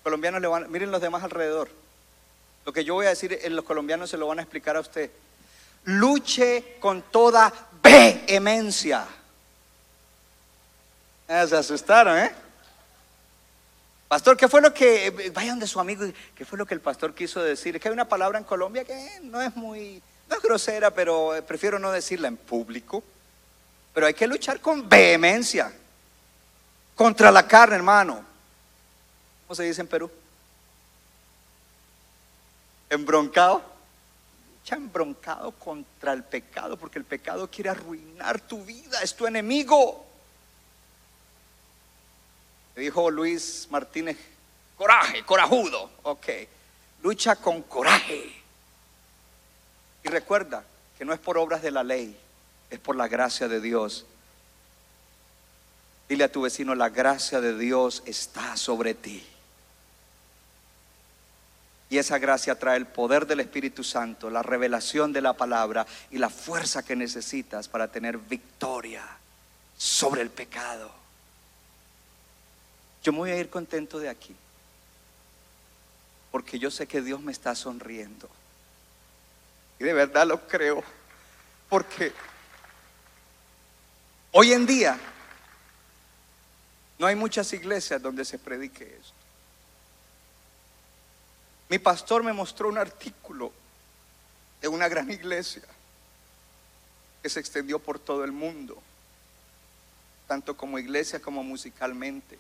[0.04, 1.70] Colombianos miren los demás alrededor.
[2.66, 4.82] Lo que yo voy a decir, en los colombianos se lo van a explicar a
[4.82, 5.10] usted.
[5.86, 7.52] Luche con toda
[7.82, 9.08] vehemencia.
[11.28, 12.32] Ah, se asustaron, ¿eh?
[14.10, 16.04] Pastor, ¿qué fue lo que, vayan de su amigo,
[16.34, 17.76] qué fue lo que el pastor quiso decir?
[17.76, 21.36] Es que hay una palabra en Colombia que no es muy, no es grosera, pero
[21.48, 23.04] prefiero no decirla en público.
[23.94, 25.72] Pero hay que luchar con vehemencia
[26.96, 28.26] contra la carne, hermano.
[29.46, 30.10] ¿Cómo se dice en Perú?
[32.90, 33.62] Embroncado.
[34.60, 40.09] Lucha embroncado contra el pecado, porque el pecado quiere arruinar tu vida, es tu enemigo
[42.80, 44.18] dijo Luis Martínez,
[44.76, 45.92] coraje, corajudo.
[46.04, 46.28] Ok,
[47.04, 48.42] lucha con coraje.
[50.04, 50.64] Y recuerda
[50.98, 52.18] que no es por obras de la ley,
[52.70, 54.06] es por la gracia de Dios.
[56.08, 59.24] Dile a tu vecino, la gracia de Dios está sobre ti.
[61.92, 66.20] Y esa gracia trae el poder del Espíritu Santo, la revelación de la palabra y
[66.20, 69.04] la fuerza que necesitas para tener victoria
[69.76, 70.92] sobre el pecado.
[73.04, 74.36] Yo me voy a ir contento de aquí.
[76.32, 78.30] Porque yo sé que Dios me está sonriendo.
[79.80, 80.84] Y de verdad lo creo.
[81.70, 82.12] Porque
[84.32, 85.00] hoy en día
[86.98, 89.14] no hay muchas iglesias donde se predique esto.
[91.70, 93.52] Mi pastor me mostró un artículo
[94.60, 95.62] de una gran iglesia
[97.22, 98.82] que se extendió por todo el mundo,
[100.28, 102.40] tanto como iglesia como musicalmente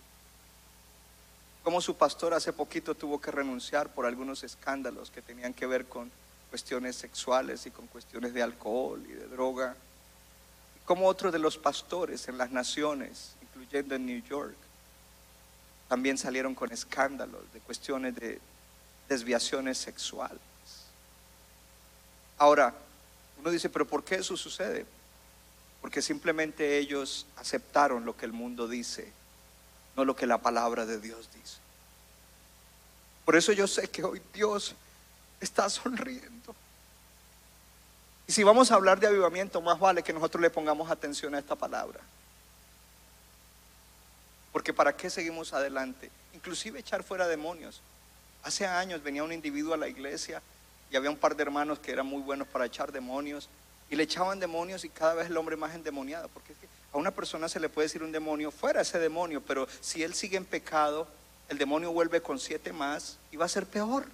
[1.70, 5.86] como su pastor hace poquito tuvo que renunciar por algunos escándalos que tenían que ver
[5.86, 6.10] con
[6.50, 9.76] cuestiones sexuales y con cuestiones de alcohol y de droga.
[10.76, 14.56] Y como otros de los pastores en las naciones, incluyendo en New York,
[15.88, 18.42] también salieron con escándalos de cuestiones de
[19.08, 20.40] desviaciones sexuales.
[22.40, 22.74] Ahora,
[23.40, 24.88] uno dice, pero ¿por qué eso sucede?
[25.82, 29.19] Porque simplemente ellos aceptaron lo que el mundo dice
[30.00, 31.58] no lo que la palabra de Dios dice.
[33.26, 34.74] Por eso yo sé que hoy Dios
[35.42, 36.56] está sonriendo.
[38.26, 41.40] Y si vamos a hablar de avivamiento, más vale que nosotros le pongamos atención a
[41.40, 42.00] esta palabra.
[44.54, 46.10] Porque ¿para qué seguimos adelante?
[46.34, 47.82] Inclusive echar fuera demonios.
[48.44, 50.42] Hace años venía un individuo a la iglesia
[50.90, 53.50] y había un par de hermanos que eran muy buenos para echar demonios
[53.90, 56.30] y le echaban demonios y cada vez el hombre más endemoniado.
[56.30, 59.42] Porque es que a una persona se le puede decir un demonio, fuera ese demonio,
[59.42, 61.08] pero si él sigue en pecado,
[61.50, 64.06] el demonio vuelve con siete más y va a ser peor.